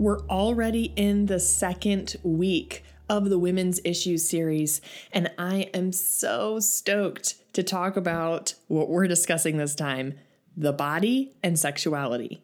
We're 0.00 0.26
already 0.28 0.94
in 0.96 1.26
the 1.26 1.38
second 1.38 2.16
week 2.22 2.84
of 3.10 3.28
the 3.28 3.38
Women's 3.38 3.80
Issues 3.84 4.26
series, 4.26 4.80
and 5.12 5.30
I 5.36 5.68
am 5.74 5.92
so 5.92 6.58
stoked 6.58 7.34
to 7.52 7.62
talk 7.62 7.98
about 7.98 8.54
what 8.68 8.88
we're 8.88 9.06
discussing 9.06 9.58
this 9.58 9.74
time 9.74 10.14
the 10.56 10.72
body 10.72 11.34
and 11.42 11.58
sexuality. 11.58 12.42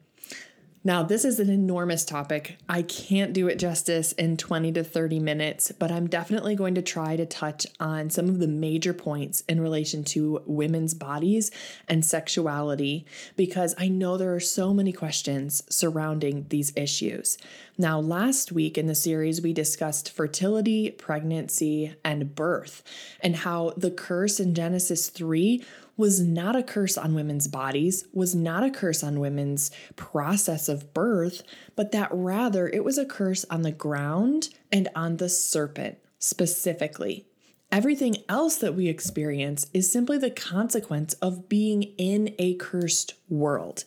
Now, 0.87 1.03
this 1.03 1.25
is 1.25 1.41
an 1.41 1.51
enormous 1.51 2.05
topic. 2.05 2.59
I 2.69 2.83
can't 2.83 3.33
do 3.33 3.49
it 3.49 3.59
justice 3.59 4.13
in 4.13 4.37
20 4.37 4.71
to 4.75 4.85
30 4.85 5.19
minutes, 5.19 5.73
but 5.73 5.91
I'm 5.91 6.07
definitely 6.07 6.55
going 6.55 6.77
to 6.77 6.81
try 6.81 7.17
to 7.17 7.27
touch 7.27 7.67
on 7.81 8.09
some 8.09 8.29
of 8.29 8.39
the 8.39 8.47
major 8.47 8.95
points 8.95 9.43
in 9.49 9.61
relation 9.61 10.05
to 10.05 10.45
women's 10.47 10.95
bodies 10.95 11.51
and 11.89 12.05
sexuality 12.05 13.05
because 13.35 13.75
I 13.77 13.89
know 13.89 14.17
there 14.17 14.33
are 14.33 14.39
so 14.39 14.73
many 14.73 14.93
questions 14.93 15.65
surrounding 15.69 16.47
these 16.51 16.73
issues. 16.77 17.37
Now, 17.79 18.01
last 18.01 18.53
week 18.53 18.79
in 18.79 18.87
the 18.87 18.95
series, 18.95 19.43
we 19.43 19.53
discussed 19.53 20.11
fertility, 20.11 20.91
pregnancy, 20.93 21.95
and 22.03 22.35
birth, 22.35 22.83
and 23.21 23.37
how 23.37 23.75
the 23.77 23.91
curse 23.91 24.41
in 24.41 24.55
Genesis 24.55 25.11
3 25.11 25.63
was 25.95 26.21
not 26.21 26.57
a 26.57 26.63
curse 26.63 26.97
on 26.97 27.15
women's 27.15 27.49
bodies, 27.49 28.07
was 28.15 28.35
not 28.35 28.63
a 28.63 28.71
curse 28.71 29.05
on 29.05 29.21
women's 29.21 29.71
process 29.95 30.71
of 30.71 30.95
birth, 30.95 31.43
but 31.75 31.93
that 31.93 32.09
rather 32.13 32.67
it 32.67 32.83
was 32.83 32.97
a 32.97 33.05
curse 33.05 33.45
on 33.51 33.61
the 33.61 33.73
ground 33.73 34.49
and 34.73 34.89
on 34.95 35.19
the 35.19 35.29
serpent 35.29 35.99
specifically. 36.19 37.27
Everything 37.71 38.17
else 38.27 38.57
that 38.57 38.75
we 38.75 38.89
experience 38.89 39.67
is 39.75 39.93
simply 39.93 40.17
the 40.17 40.31
consequence 40.31 41.13
of 41.15 41.49
being 41.49 41.83
in 41.99 42.35
a 42.39 42.55
cursed 42.55 43.15
world. 43.29 43.85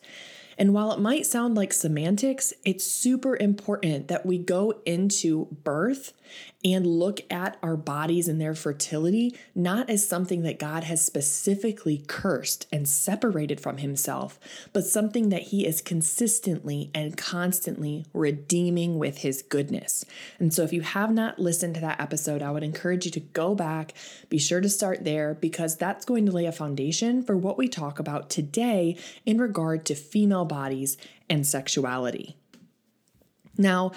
And 0.59 0.73
while 0.73 0.91
it 0.91 0.99
might 0.99 1.25
sound 1.25 1.55
like 1.55 1.71
semantics, 1.71 2.53
it's 2.65 2.83
super 2.83 3.37
important 3.37 4.09
that 4.09 4.25
we 4.25 4.37
go 4.37 4.81
into 4.85 5.45
birth 5.63 6.11
and 6.63 6.85
look 6.85 7.21
at 7.31 7.57
our 7.63 7.77
bodies 7.77 8.27
and 8.27 8.39
their 8.39 8.55
fertility 8.55 9.35
not 9.55 9.89
as 9.89 10.07
something 10.07 10.43
that 10.43 10.59
God 10.59 10.83
has 10.83 11.03
specifically 11.03 12.03
cursed 12.07 12.67
and 12.71 12.87
separated 12.87 13.59
from 13.59 13.77
Himself, 13.77 14.39
but 14.73 14.85
something 14.85 15.29
that 15.29 15.43
He 15.43 15.65
is 15.65 15.81
consistently 15.81 16.91
and 16.93 17.17
constantly 17.17 18.05
redeeming 18.13 18.97
with 18.97 19.19
His 19.19 19.41
goodness. 19.41 20.05
And 20.39 20.53
so, 20.53 20.63
if 20.63 20.73
you 20.73 20.81
have 20.81 21.11
not 21.11 21.39
listened 21.39 21.75
to 21.75 21.81
that 21.81 21.99
episode, 21.99 22.41
I 22.41 22.51
would 22.51 22.63
encourage 22.63 23.05
you 23.05 23.11
to 23.11 23.19
go 23.19 23.55
back, 23.55 23.93
be 24.29 24.37
sure 24.37 24.61
to 24.61 24.69
start 24.69 25.03
there, 25.03 25.35
because 25.35 25.77
that's 25.77 26.05
going 26.05 26.25
to 26.25 26.31
lay 26.31 26.45
a 26.45 26.51
foundation 26.51 27.23
for 27.23 27.37
what 27.37 27.57
we 27.57 27.67
talk 27.67 27.99
about 27.99 28.29
today 28.29 28.97
in 29.25 29.37
regard 29.37 29.85
to 29.85 29.95
female 29.95 30.45
bodies 30.45 30.97
and 31.29 31.45
sexuality. 31.45 32.35
Now, 33.57 33.91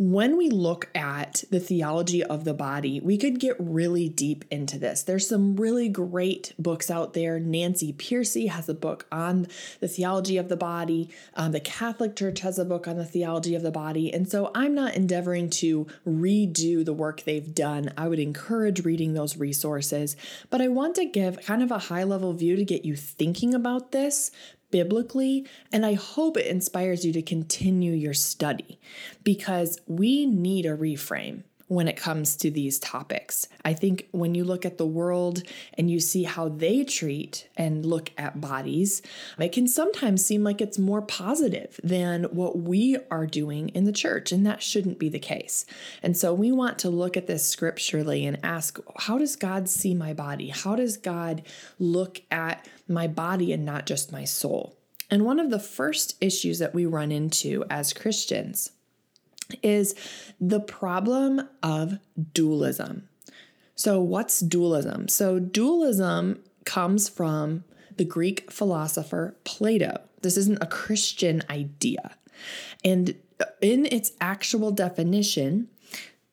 when 0.00 0.38
we 0.38 0.48
look 0.48 0.88
at 0.94 1.44
the 1.50 1.60
theology 1.60 2.24
of 2.24 2.44
the 2.44 2.54
body, 2.54 3.00
we 3.00 3.18
could 3.18 3.38
get 3.38 3.54
really 3.58 4.08
deep 4.08 4.46
into 4.50 4.78
this. 4.78 5.02
There's 5.02 5.28
some 5.28 5.56
really 5.56 5.90
great 5.90 6.54
books 6.58 6.90
out 6.90 7.12
there. 7.12 7.38
Nancy 7.38 7.92
Pearcey 7.92 8.48
has 8.48 8.66
a 8.66 8.72
book 8.72 9.06
on 9.12 9.46
the 9.80 9.88
theology 9.88 10.38
of 10.38 10.48
the 10.48 10.56
body. 10.56 11.10
Um, 11.34 11.52
the 11.52 11.60
Catholic 11.60 12.16
Church 12.16 12.40
has 12.40 12.58
a 12.58 12.64
book 12.64 12.88
on 12.88 12.96
the 12.96 13.04
theology 13.04 13.54
of 13.54 13.60
the 13.60 13.70
body. 13.70 14.10
And 14.10 14.26
so 14.26 14.50
I'm 14.54 14.74
not 14.74 14.94
endeavoring 14.94 15.50
to 15.50 15.86
redo 16.08 16.82
the 16.82 16.94
work 16.94 17.24
they've 17.24 17.54
done. 17.54 17.92
I 17.98 18.08
would 18.08 18.18
encourage 18.18 18.86
reading 18.86 19.12
those 19.12 19.36
resources, 19.36 20.16
but 20.48 20.62
I 20.62 20.68
want 20.68 20.94
to 20.94 21.04
give 21.04 21.42
kind 21.42 21.62
of 21.62 21.70
a 21.70 21.78
high 21.78 22.04
level 22.04 22.32
view 22.32 22.56
to 22.56 22.64
get 22.64 22.86
you 22.86 22.96
thinking 22.96 23.52
about 23.52 23.92
this 23.92 24.30
biblically, 24.70 25.46
and 25.72 25.84
I 25.84 25.94
hope 25.94 26.36
it 26.36 26.46
inspires 26.46 27.04
you 27.04 27.12
to 27.12 27.22
continue 27.22 27.92
your 27.92 28.14
study 28.14 28.80
because 29.24 29.78
we 29.86 30.26
need 30.26 30.66
a 30.66 30.76
reframe 30.76 31.42
when 31.70 31.86
it 31.86 31.96
comes 31.96 32.34
to 32.34 32.50
these 32.50 32.80
topics. 32.80 33.46
I 33.64 33.74
think 33.74 34.08
when 34.10 34.34
you 34.34 34.42
look 34.42 34.66
at 34.66 34.76
the 34.76 34.84
world 34.84 35.44
and 35.74 35.88
you 35.88 36.00
see 36.00 36.24
how 36.24 36.48
they 36.48 36.82
treat 36.82 37.48
and 37.56 37.86
look 37.86 38.10
at 38.18 38.40
bodies, 38.40 39.02
it 39.38 39.52
can 39.52 39.68
sometimes 39.68 40.24
seem 40.24 40.42
like 40.42 40.60
it's 40.60 40.80
more 40.80 41.00
positive 41.00 41.78
than 41.84 42.24
what 42.24 42.58
we 42.58 42.98
are 43.08 43.24
doing 43.24 43.68
in 43.68 43.84
the 43.84 43.92
church, 43.92 44.32
and 44.32 44.44
that 44.44 44.64
shouldn't 44.64 44.98
be 44.98 45.08
the 45.08 45.20
case. 45.20 45.64
And 46.02 46.16
so 46.16 46.34
we 46.34 46.50
want 46.50 46.76
to 46.80 46.90
look 46.90 47.16
at 47.16 47.28
this 47.28 47.48
scripturally 47.48 48.26
and 48.26 48.40
ask 48.42 48.80
how 48.98 49.16
does 49.16 49.36
God 49.36 49.68
see 49.68 49.94
my 49.94 50.12
body? 50.12 50.48
How 50.48 50.74
does 50.74 50.96
God 50.96 51.42
look 51.78 52.20
at 52.32 52.66
my 52.90 53.06
body 53.06 53.52
and 53.52 53.64
not 53.64 53.86
just 53.86 54.12
my 54.12 54.24
soul? 54.24 54.76
And 55.10 55.24
one 55.24 55.40
of 55.40 55.50
the 55.50 55.58
first 55.58 56.16
issues 56.20 56.58
that 56.58 56.74
we 56.74 56.86
run 56.86 57.10
into 57.10 57.64
as 57.70 57.92
Christians 57.92 58.70
is 59.62 59.94
the 60.40 60.60
problem 60.60 61.48
of 61.62 61.98
dualism. 62.32 63.08
So, 63.74 64.00
what's 64.00 64.40
dualism? 64.40 65.08
So, 65.08 65.38
dualism 65.38 66.40
comes 66.64 67.08
from 67.08 67.64
the 67.96 68.04
Greek 68.04 68.50
philosopher 68.50 69.36
Plato. 69.44 70.00
This 70.22 70.36
isn't 70.36 70.62
a 70.62 70.66
Christian 70.66 71.42
idea. 71.50 72.16
And 72.84 73.16
in 73.60 73.86
its 73.86 74.12
actual 74.20 74.70
definition, 74.70 75.68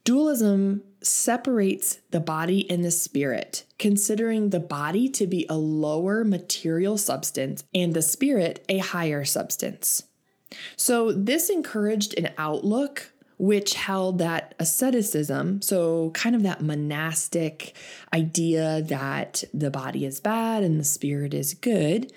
dualism 0.08 0.82
separates 1.02 2.00
the 2.12 2.20
body 2.22 2.66
and 2.72 2.82
the 2.82 2.92
spirit, 2.92 3.66
considering 3.78 4.52
the 4.52 4.60
body 4.60 5.10
to 5.10 5.28
be 5.28 5.46
a 5.50 5.58
lower 5.58 6.24
material 6.24 6.98
substance 6.98 7.66
and 7.76 7.94
the 7.94 8.02
spirit 8.02 8.64
a 8.70 8.78
higher 8.78 9.26
substance. 9.26 10.04
So, 10.78 11.12
this 11.12 11.50
encouraged 11.50 12.18
an 12.18 12.30
outlook 12.38 13.12
which 13.38 13.74
held 13.74 14.20
that 14.20 14.56
asceticism, 14.60 15.62
so 15.62 16.12
kind 16.12 16.38
of 16.38 16.44
that 16.44 16.62
monastic 16.62 17.76
idea 18.14 18.82
that 18.84 19.44
the 19.54 19.70
body 19.70 20.06
is 20.06 20.22
bad 20.22 20.64
and 20.64 20.80
the 20.80 20.86
spirit 20.86 21.34
is 21.34 21.54
good, 21.54 22.14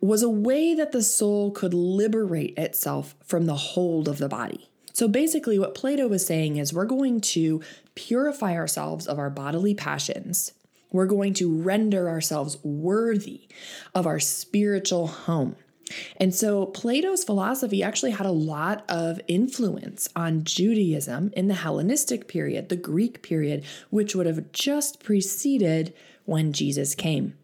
was 0.00 0.24
a 0.24 0.28
way 0.28 0.74
that 0.74 0.90
the 0.90 1.02
soul 1.02 1.52
could 1.52 1.74
liberate 1.74 2.58
itself 2.58 3.14
from 3.24 3.46
the 3.46 3.54
hold 3.54 4.08
of 4.08 4.18
the 4.18 4.28
body. 4.28 4.69
So 4.92 5.08
basically, 5.08 5.58
what 5.58 5.74
Plato 5.74 6.08
was 6.08 6.26
saying 6.26 6.56
is 6.56 6.72
we're 6.72 6.84
going 6.84 7.20
to 7.20 7.62
purify 7.94 8.54
ourselves 8.54 9.06
of 9.06 9.18
our 9.18 9.30
bodily 9.30 9.74
passions. 9.74 10.52
We're 10.92 11.06
going 11.06 11.34
to 11.34 11.54
render 11.54 12.08
ourselves 12.08 12.58
worthy 12.64 13.48
of 13.94 14.06
our 14.06 14.18
spiritual 14.18 15.06
home. 15.06 15.56
And 16.16 16.34
so 16.34 16.66
Plato's 16.66 17.24
philosophy 17.24 17.82
actually 17.82 18.12
had 18.12 18.26
a 18.26 18.32
lot 18.32 18.84
of 18.88 19.20
influence 19.26 20.08
on 20.14 20.44
Judaism 20.44 21.32
in 21.36 21.48
the 21.48 21.54
Hellenistic 21.54 22.28
period, 22.28 22.68
the 22.68 22.76
Greek 22.76 23.22
period, 23.22 23.64
which 23.90 24.14
would 24.14 24.26
have 24.26 24.52
just 24.52 25.02
preceded 25.02 25.92
when 26.26 26.52
Jesus 26.52 26.94
came. 26.94 27.34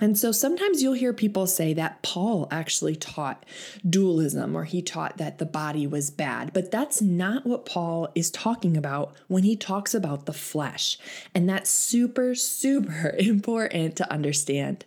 And 0.00 0.18
so 0.18 0.30
sometimes 0.30 0.82
you'll 0.82 0.92
hear 0.92 1.12
people 1.12 1.46
say 1.46 1.72
that 1.74 2.02
Paul 2.02 2.48
actually 2.50 2.96
taught 2.96 3.44
dualism 3.88 4.56
or 4.56 4.64
he 4.64 4.82
taught 4.82 5.16
that 5.16 5.38
the 5.38 5.46
body 5.46 5.86
was 5.86 6.10
bad, 6.10 6.52
but 6.52 6.70
that's 6.70 7.00
not 7.00 7.46
what 7.46 7.64
Paul 7.64 8.08
is 8.14 8.30
talking 8.30 8.76
about 8.76 9.14
when 9.28 9.42
he 9.42 9.56
talks 9.56 9.94
about 9.94 10.26
the 10.26 10.32
flesh. 10.32 10.98
And 11.34 11.48
that's 11.48 11.70
super, 11.70 12.34
super 12.34 13.14
important 13.18 13.96
to 13.96 14.12
understand 14.12 14.84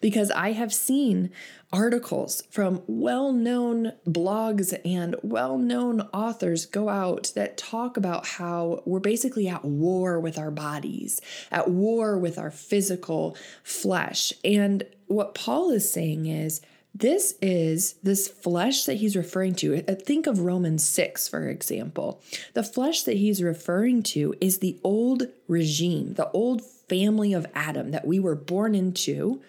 because 0.00 0.30
I 0.30 0.52
have 0.52 0.74
seen 0.74 1.30
articles 1.72 2.42
from 2.50 2.82
well 2.86 3.32
known 3.32 3.92
blogs 4.06 4.78
and 4.84 5.14
well 5.22 5.56
known 5.58 6.00
authors 6.12 6.66
go 6.66 6.88
out 6.88 7.32
that 7.34 7.56
talk 7.56 7.96
about 7.96 8.26
how 8.26 8.82
we're 8.84 8.98
basically 8.98 9.48
at 9.48 9.64
war 9.64 10.18
with 10.18 10.38
our 10.38 10.50
bodies, 10.50 11.20
at 11.50 11.68
war 11.70 12.18
with 12.18 12.38
our 12.38 12.50
physical 12.50 13.36
flesh. 13.62 14.32
And 14.44 14.84
what 15.06 15.34
Paul 15.34 15.70
is 15.70 15.90
saying 15.90 16.26
is, 16.26 16.60
this 16.92 17.34
is 17.40 17.94
this 18.02 18.26
flesh 18.26 18.84
that 18.84 18.94
he's 18.94 19.16
referring 19.16 19.54
to. 19.56 19.84
Uh, 19.86 19.94
think 19.94 20.26
of 20.26 20.40
Romans 20.40 20.84
6, 20.84 21.28
for 21.28 21.48
example. 21.48 22.20
The 22.54 22.64
flesh 22.64 23.04
that 23.04 23.16
he's 23.16 23.42
referring 23.42 24.02
to 24.04 24.34
is 24.40 24.58
the 24.58 24.78
old 24.82 25.28
regime, 25.46 26.14
the 26.14 26.30
old 26.32 26.62
family 26.64 27.32
of 27.32 27.46
Adam 27.54 27.92
that 27.92 28.06
we 28.06 28.18
were 28.18 28.34
born 28.34 28.74
into 28.74 29.40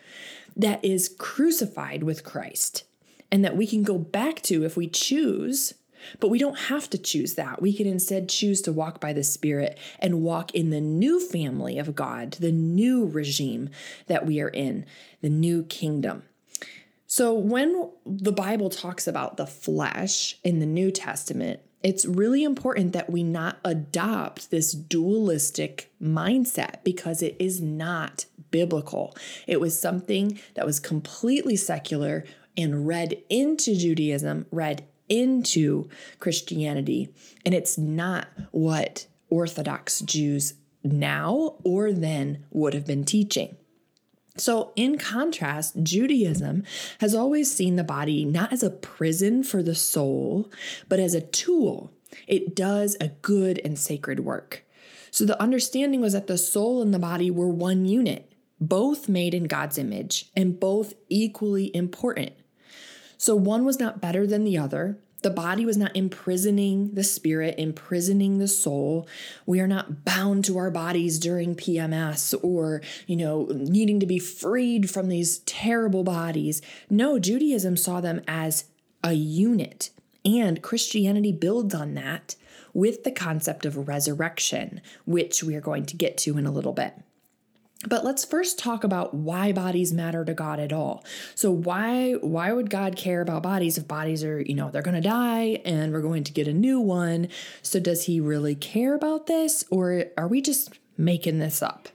that 0.61 0.83
is 0.83 1.09
crucified 1.09 2.03
with 2.03 2.23
Christ 2.23 2.83
and 3.31 3.43
that 3.43 3.57
we 3.57 3.67
can 3.67 3.83
go 3.83 3.97
back 3.97 4.41
to 4.43 4.63
if 4.63 4.75
we 4.75 4.87
choose 4.87 5.73
But 6.19 6.29
we 6.29 6.39
don't 6.39 6.57
have 6.57 6.89
to 6.91 6.97
choose 6.97 7.35
that. 7.35 7.61
We 7.61 7.73
can 7.73 7.87
instead 7.87 8.29
choose 8.29 8.61
to 8.63 8.71
walk 8.71 8.99
by 8.99 9.13
the 9.13 9.23
Spirit 9.23 9.77
and 9.99 10.21
walk 10.21 10.53
in 10.53 10.69
the 10.69 10.81
new 10.81 11.19
family 11.19 11.77
of 11.77 11.95
God, 11.95 12.33
the 12.33 12.51
new 12.51 13.05
regime 13.05 13.69
that 14.07 14.25
we 14.25 14.41
are 14.41 14.49
in, 14.49 14.85
the 15.21 15.29
new 15.29 15.63
kingdom. 15.63 16.23
So, 17.07 17.33
when 17.33 17.89
the 18.05 18.31
Bible 18.31 18.69
talks 18.69 19.05
about 19.05 19.37
the 19.37 19.45
flesh 19.45 20.37
in 20.43 20.59
the 20.59 20.65
New 20.65 20.91
Testament, 20.91 21.59
it's 21.83 22.05
really 22.05 22.43
important 22.43 22.93
that 22.93 23.09
we 23.09 23.23
not 23.23 23.57
adopt 23.65 24.51
this 24.51 24.71
dualistic 24.71 25.91
mindset 26.01 26.83
because 26.83 27.21
it 27.21 27.35
is 27.39 27.61
not 27.61 28.25
biblical. 28.51 29.15
It 29.47 29.59
was 29.59 29.79
something 29.79 30.39
that 30.55 30.65
was 30.65 30.79
completely 30.79 31.55
secular 31.55 32.25
and 32.57 32.85
read 32.85 33.21
into 33.29 33.75
Judaism, 33.75 34.45
read 34.51 34.85
into 35.09 35.89
Christianity. 36.19 37.09
And 37.45 37.55
it's 37.55 37.77
not 37.77 38.27
what 38.51 39.07
Orthodox 39.29 40.01
Jews 40.01 40.53
now 40.83 41.55
or 41.63 41.91
then 41.91 42.45
would 42.51 42.73
have 42.73 42.85
been 42.85 43.05
teaching. 43.05 43.55
So, 44.37 44.71
in 44.75 44.97
contrast, 44.97 45.83
Judaism 45.83 46.63
has 46.99 47.13
always 47.13 47.53
seen 47.53 47.75
the 47.75 47.83
body 47.83 48.23
not 48.23 48.53
as 48.53 48.63
a 48.63 48.69
prison 48.69 49.43
for 49.43 49.61
the 49.61 49.75
soul, 49.75 50.49
but 50.87 50.99
as 50.99 51.13
a 51.13 51.21
tool. 51.21 51.91
It 52.27 52.55
does 52.55 52.95
a 53.01 53.09
good 53.09 53.59
and 53.63 53.77
sacred 53.77 54.21
work. 54.21 54.63
So, 55.11 55.25
the 55.25 55.41
understanding 55.41 55.99
was 55.99 56.13
that 56.13 56.27
the 56.27 56.37
soul 56.37 56.81
and 56.81 56.93
the 56.93 56.99
body 56.99 57.29
were 57.29 57.49
one 57.49 57.85
unit, 57.85 58.31
both 58.59 59.09
made 59.09 59.33
in 59.33 59.43
God's 59.45 59.77
image 59.77 60.31
and 60.35 60.59
both 60.59 60.93
equally 61.09 61.75
important. 61.75 62.31
So, 63.17 63.35
one 63.35 63.65
was 63.65 63.79
not 63.79 64.01
better 64.01 64.25
than 64.25 64.45
the 64.45 64.57
other. 64.57 64.97
The 65.21 65.29
body 65.29 65.65
was 65.65 65.77
not 65.77 65.95
imprisoning 65.95 66.93
the 66.93 67.03
spirit, 67.03 67.55
imprisoning 67.57 68.39
the 68.39 68.47
soul. 68.47 69.07
We 69.45 69.59
are 69.59 69.67
not 69.67 70.03
bound 70.03 70.45
to 70.45 70.57
our 70.57 70.71
bodies 70.71 71.19
during 71.19 71.55
PMS 71.55 72.33
or, 72.43 72.81
you 73.05 73.15
know, 73.15 73.47
needing 73.51 73.99
to 73.99 74.05
be 74.05 74.19
freed 74.19 74.89
from 74.89 75.09
these 75.09 75.39
terrible 75.39 76.03
bodies. 76.03 76.61
No, 76.89 77.19
Judaism 77.19 77.77
saw 77.77 78.01
them 78.01 78.21
as 78.27 78.65
a 79.03 79.13
unit. 79.13 79.91
And 80.25 80.61
Christianity 80.61 81.31
builds 81.31 81.73
on 81.73 81.93
that 81.95 82.35
with 82.73 83.03
the 83.03 83.11
concept 83.11 83.65
of 83.65 83.87
resurrection, 83.87 84.81
which 85.05 85.43
we 85.43 85.55
are 85.55 85.61
going 85.61 85.85
to 85.87 85.97
get 85.97 86.17
to 86.19 86.37
in 86.37 86.45
a 86.45 86.51
little 86.51 86.73
bit. 86.73 86.93
But 87.87 88.05
let's 88.05 88.23
first 88.23 88.59
talk 88.59 88.83
about 88.83 89.13
why 89.13 89.51
bodies 89.51 89.91
matter 89.91 90.23
to 90.23 90.33
God 90.33 90.59
at 90.59 90.71
all. 90.71 91.03
So 91.33 91.49
why 91.49 92.13
why 92.13 92.51
would 92.51 92.69
God 92.69 92.95
care 92.95 93.21
about 93.21 93.41
bodies 93.43 93.77
if 93.77 93.87
bodies 93.87 94.23
are, 94.23 94.39
you 94.41 94.53
know, 94.53 94.69
they're 94.69 94.83
going 94.83 94.95
to 94.95 95.01
die 95.01 95.61
and 95.65 95.91
we're 95.91 96.01
going 96.01 96.23
to 96.25 96.31
get 96.31 96.47
a 96.47 96.53
new 96.53 96.79
one? 96.79 97.27
So 97.63 97.79
does 97.79 98.05
he 98.05 98.19
really 98.19 98.55
care 98.55 98.93
about 98.93 99.25
this 99.25 99.63
or 99.71 100.05
are 100.17 100.27
we 100.27 100.41
just 100.41 100.77
making 100.97 101.39
this 101.39 101.63
up? 101.63 101.89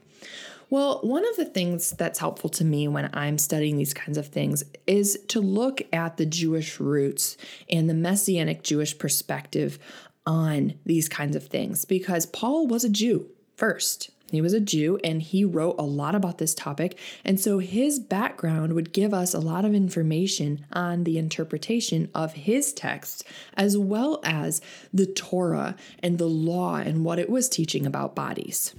Well, 0.68 0.98
one 1.02 1.24
of 1.28 1.36
the 1.36 1.44
things 1.44 1.92
that's 1.92 2.18
helpful 2.18 2.50
to 2.50 2.64
me 2.64 2.88
when 2.88 3.08
I'm 3.14 3.38
studying 3.38 3.76
these 3.76 3.94
kinds 3.94 4.18
of 4.18 4.26
things 4.26 4.64
is 4.88 5.16
to 5.28 5.40
look 5.40 5.82
at 5.92 6.16
the 6.16 6.26
Jewish 6.26 6.80
roots 6.80 7.36
and 7.70 7.88
the 7.88 7.94
messianic 7.94 8.64
Jewish 8.64 8.98
perspective 8.98 9.78
on 10.26 10.74
these 10.84 11.08
kinds 11.08 11.36
of 11.36 11.46
things 11.46 11.84
because 11.84 12.26
Paul 12.26 12.66
was 12.66 12.82
a 12.82 12.88
Jew 12.88 13.28
first. 13.54 14.10
He 14.31 14.40
was 14.40 14.52
a 14.52 14.61
Jew 14.61 14.99
and 15.05 15.23
he 15.23 15.44
wrote 15.44 15.76
a 15.78 15.84
lot 15.84 16.14
about 16.14 16.38
this 16.38 16.55
topic. 16.55 16.99
And 17.25 17.38
so 17.38 17.58
his 17.58 17.99
background 18.00 18.73
would 18.73 18.93
give 18.93 19.14
us 19.14 19.34
a 19.34 19.40
lot 19.40 19.64
of 19.64 19.75
information 19.75 20.67
on 20.73 21.05
the 21.05 21.19
interpretation 21.19 22.11
of 22.14 22.32
his 22.32 22.73
text, 22.73 23.25
as 23.55 23.78
well 23.78 24.20
as 24.25 24.61
the 24.93 25.06
Torah 25.06 25.76
and 26.00 26.19
the 26.19 26.26
law 26.26 26.76
and 26.76 27.05
what 27.05 27.19
it 27.19 27.31
was 27.31 27.49
teaching 27.49 27.87
about 27.87 28.17
bodies. 28.17 28.75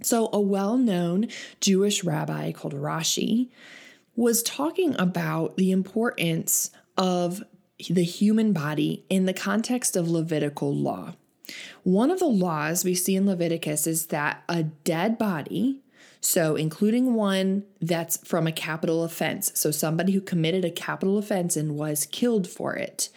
So, 0.00 0.28
a 0.32 0.40
well 0.40 0.76
known 0.76 1.26
Jewish 1.60 2.04
rabbi 2.04 2.52
called 2.52 2.74
Rashi 2.74 3.48
was 4.14 4.42
talking 4.44 4.94
about 4.98 5.56
the 5.56 5.72
importance 5.72 6.70
of 6.96 7.42
the 7.90 8.04
human 8.04 8.52
body 8.52 9.04
in 9.08 9.26
the 9.26 9.32
context 9.32 9.96
of 9.96 10.08
Levitical 10.08 10.74
law. 10.74 11.14
One 11.82 12.10
of 12.10 12.18
the 12.18 12.26
laws 12.26 12.84
we 12.84 12.94
see 12.94 13.16
in 13.16 13.26
Leviticus 13.26 13.86
is 13.86 14.06
that 14.06 14.42
a 14.48 14.62
dead 14.62 15.18
body, 15.18 15.80
so 16.20 16.56
including 16.56 17.14
one 17.14 17.64
that's 17.80 18.16
from 18.18 18.46
a 18.46 18.52
capital 18.52 19.04
offense, 19.04 19.52
so 19.54 19.70
somebody 19.70 20.12
who 20.12 20.20
committed 20.20 20.64
a 20.64 20.70
capital 20.70 21.18
offense 21.18 21.56
and 21.56 21.76
was 21.76 22.06
killed 22.06 22.48
for 22.48 22.74
it, 22.74 23.08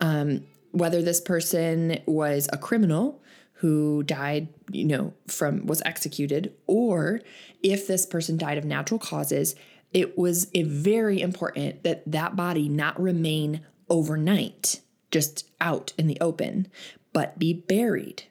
um, 0.00 0.44
whether 0.70 1.02
this 1.02 1.20
person 1.20 2.00
was 2.06 2.48
a 2.52 2.58
criminal 2.58 3.22
who 3.54 4.02
died, 4.02 4.48
you 4.70 4.84
know, 4.84 5.14
from 5.28 5.66
was 5.66 5.80
executed, 5.84 6.52
or 6.66 7.20
if 7.62 7.86
this 7.86 8.04
person 8.04 8.36
died 8.36 8.58
of 8.58 8.64
natural 8.64 8.98
causes, 8.98 9.54
it 9.92 10.18
was 10.18 10.50
very 10.54 11.20
important 11.20 11.82
that 11.84 12.02
that 12.10 12.34
body 12.34 12.68
not 12.68 13.00
remain 13.00 13.60
overnight 13.88 14.80
just 15.12 15.46
out 15.60 15.92
in 15.96 16.06
the 16.06 16.18
open, 16.20 16.66
but 17.12 17.38
be 17.38 17.52
buried. 17.52 18.24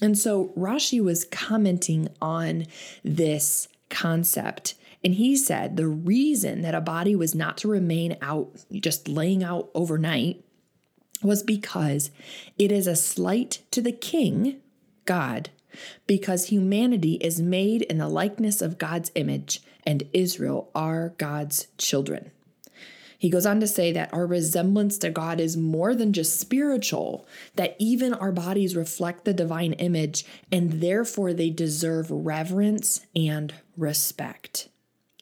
And 0.00 0.16
so 0.16 0.52
Rashi 0.56 1.02
was 1.02 1.24
commenting 1.24 2.08
on 2.22 2.66
this 3.02 3.68
concept. 3.88 4.74
And 5.04 5.14
he 5.14 5.36
said 5.36 5.76
the 5.76 5.86
reason 5.86 6.62
that 6.62 6.74
a 6.74 6.80
body 6.80 7.14
was 7.14 7.34
not 7.34 7.56
to 7.58 7.68
remain 7.68 8.16
out, 8.20 8.50
just 8.72 9.08
laying 9.08 9.42
out 9.42 9.70
overnight, 9.74 10.44
was 11.22 11.42
because 11.42 12.10
it 12.58 12.70
is 12.70 12.86
a 12.86 12.96
slight 12.96 13.62
to 13.72 13.80
the 13.80 13.92
king, 13.92 14.60
God, 15.04 15.50
because 16.06 16.46
humanity 16.46 17.14
is 17.14 17.40
made 17.40 17.82
in 17.82 17.98
the 17.98 18.08
likeness 18.08 18.62
of 18.62 18.78
God's 18.78 19.10
image, 19.14 19.62
and 19.84 20.04
Israel 20.12 20.70
are 20.74 21.14
God's 21.18 21.68
children. 21.76 22.30
He 23.18 23.30
goes 23.30 23.44
on 23.44 23.58
to 23.60 23.66
say 23.66 23.90
that 23.92 24.14
our 24.14 24.26
resemblance 24.26 24.96
to 24.98 25.10
God 25.10 25.40
is 25.40 25.56
more 25.56 25.92
than 25.92 26.12
just 26.12 26.38
spiritual, 26.38 27.26
that 27.56 27.74
even 27.80 28.14
our 28.14 28.30
bodies 28.30 28.76
reflect 28.76 29.24
the 29.24 29.34
divine 29.34 29.72
image, 29.74 30.24
and 30.52 30.80
therefore 30.80 31.34
they 31.34 31.50
deserve 31.50 32.10
reverence 32.12 33.00
and 33.16 33.52
respect. 33.76 34.68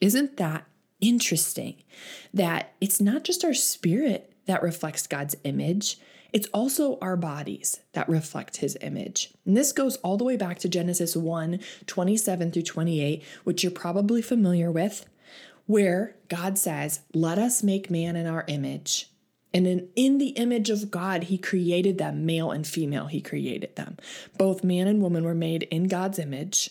Isn't 0.03 0.37
that 0.37 0.67
interesting? 1.01 1.83
That 2.35 2.75
it's 2.83 3.01
not 3.01 3.25
just 3.25 3.45
our 3.45 3.55
spirit 3.55 4.31
that 4.45 4.63
reflects 4.63 5.07
God's 5.07 5.37
image, 5.45 5.99
it's 6.35 6.49
also 6.53 6.99
our 7.01 7.17
bodies 7.17 7.81
that 7.95 8.11
reflect 8.11 8.59
his 8.59 8.77
image. 8.83 9.33
And 9.47 9.57
this 9.57 9.73
goes 9.73 9.97
all 9.99 10.19
the 10.19 10.25
way 10.25 10.37
back 10.37 10.59
to 10.59 10.69
Genesis 10.69 11.17
1 11.17 11.61
27 11.87 12.53
through 12.53 12.63
28, 12.63 13.23
which 13.45 13.63
you're 13.63 13.73
probably 13.73 14.21
familiar 14.21 14.71
with 14.71 15.07
where 15.67 16.17
God 16.29 16.59
says, 16.59 17.01
Let 17.15 17.39
us 17.39 17.63
make 17.63 17.91
man 17.91 18.17
in 18.17 18.27
our 18.27 18.45
image. 18.49 19.11
And 19.53 19.67
in, 19.67 19.89
in 19.97 20.19
the 20.19 20.31
image 20.31 20.71
of 20.71 20.91
God, 20.91 21.25
He 21.25 21.39
created 21.39 21.99
them, 21.99 22.27
male 22.27 22.51
and 22.51 22.67
female, 22.67 23.07
He 23.07 23.21
created 23.21 23.77
them. 23.77 23.97
Both 24.39 24.65
man 24.65 24.87
and 24.89 25.01
woman 25.01 25.25
were 25.25 25.35
made 25.35 25.65
in 25.65 25.85
God's 25.85 26.19
image. 26.19 26.71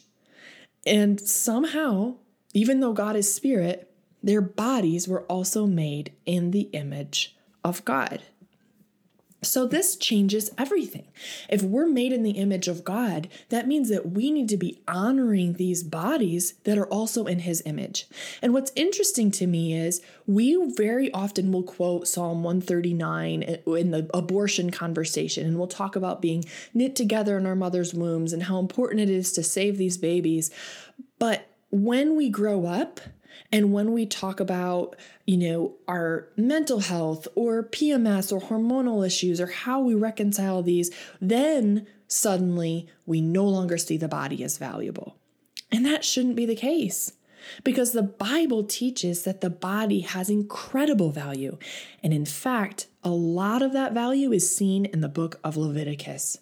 And 0.86 1.20
somehow, 1.20 2.16
even 2.54 2.80
though 2.80 2.94
God 2.94 3.16
is 3.16 3.34
spirit, 3.34 3.92
their 4.22 4.42
bodies 4.42 5.08
were 5.08 5.24
also 5.24 5.66
made 5.66 6.14
in 6.26 6.52
the 6.52 6.70
image 6.74 7.36
of 7.64 7.84
God. 7.86 8.22
So, 9.46 9.66
this 9.66 9.96
changes 9.96 10.52
everything. 10.58 11.08
If 11.50 11.62
we're 11.62 11.88
made 11.88 12.12
in 12.12 12.24
the 12.24 12.32
image 12.32 12.68
of 12.68 12.84
God, 12.84 13.30
that 13.50 13.68
means 13.68 13.90
that 13.90 14.12
we 14.12 14.32
need 14.32 14.50
to 14.50 14.58
be 14.58 14.82
honoring 14.88 15.54
these 15.54 15.84
bodies 15.84 16.56
that 16.64 16.78
are 16.78 16.88
also 16.88 17.26
in 17.26 17.40
His 17.40 17.62
image. 17.66 18.08
And 18.42 18.54
what's 18.54 18.72
interesting 18.76 19.32
to 19.32 19.48
me 19.48 19.74
is 19.74 20.02
we 20.28 20.58
very 20.76 21.12
often 21.12 21.52
will 21.52 21.64
quote 21.64 22.08
Psalm 22.08 22.44
139 22.44 23.44
in 23.44 23.92
the 23.92 24.10
abortion 24.14 24.72
conversation, 24.72 25.46
and 25.46 25.58
we'll 25.58 25.68
talk 25.68 25.96
about 25.96 26.22
being 26.22 26.44
knit 26.74 26.96
together 26.96 27.38
in 27.38 27.46
our 27.46 27.56
mother's 27.56 27.94
wombs 27.94 28.34
and 28.34 28.44
how 28.44 28.60
important 28.60 29.02
it 29.02 29.10
is 29.10 29.32
to 29.34 29.44
save 29.44 29.78
these 29.78 29.98
babies. 29.98 30.52
But 31.20 31.48
when 31.70 32.16
we 32.16 32.30
grow 32.30 32.66
up, 32.66 33.00
and 33.52 33.72
when 33.72 33.94
we 33.94 34.06
talk 34.06 34.40
about, 34.40 34.96
you 35.26 35.38
know, 35.38 35.76
our 35.88 36.30
mental 36.36 36.80
health 36.80 37.28
or 37.36 37.64
PMS 37.64 38.32
or 38.32 38.42
hormonal 38.42 39.06
issues 39.06 39.40
or 39.40 39.48
how 39.48 39.80
we 39.80 39.96
reconcile 39.96 40.62
these, 40.64 40.92
then 41.22 41.88
suddenly 42.08 42.88
we 43.06 43.22
no 43.22 43.46
longer 43.46 43.78
see 43.78 43.98
the 43.98 44.08
body 44.08 44.44
as 44.44 44.58
valuable. 44.58 45.18
And 45.72 45.86
that 45.86 46.06
shouldn't 46.06 46.36
be 46.36 46.46
the 46.46 46.56
case 46.56 47.14
because 47.64 47.92
the 47.92 48.04
Bible 48.04 48.64
teaches 48.64 49.24
that 49.24 49.42
the 49.42 49.50
body 49.50 50.02
has 50.02 50.30
incredible 50.30 51.12
value. 51.12 51.58
And 52.04 52.14
in 52.14 52.26
fact, 52.26 52.88
a 53.04 53.10
lot 53.10 53.62
of 53.62 53.74
that 53.74 53.94
value 53.94 54.32
is 54.32 54.56
seen 54.56 54.86
in 54.86 55.02
the 55.02 55.10
book 55.10 55.40
of 55.44 55.58
Leviticus. 55.58 56.40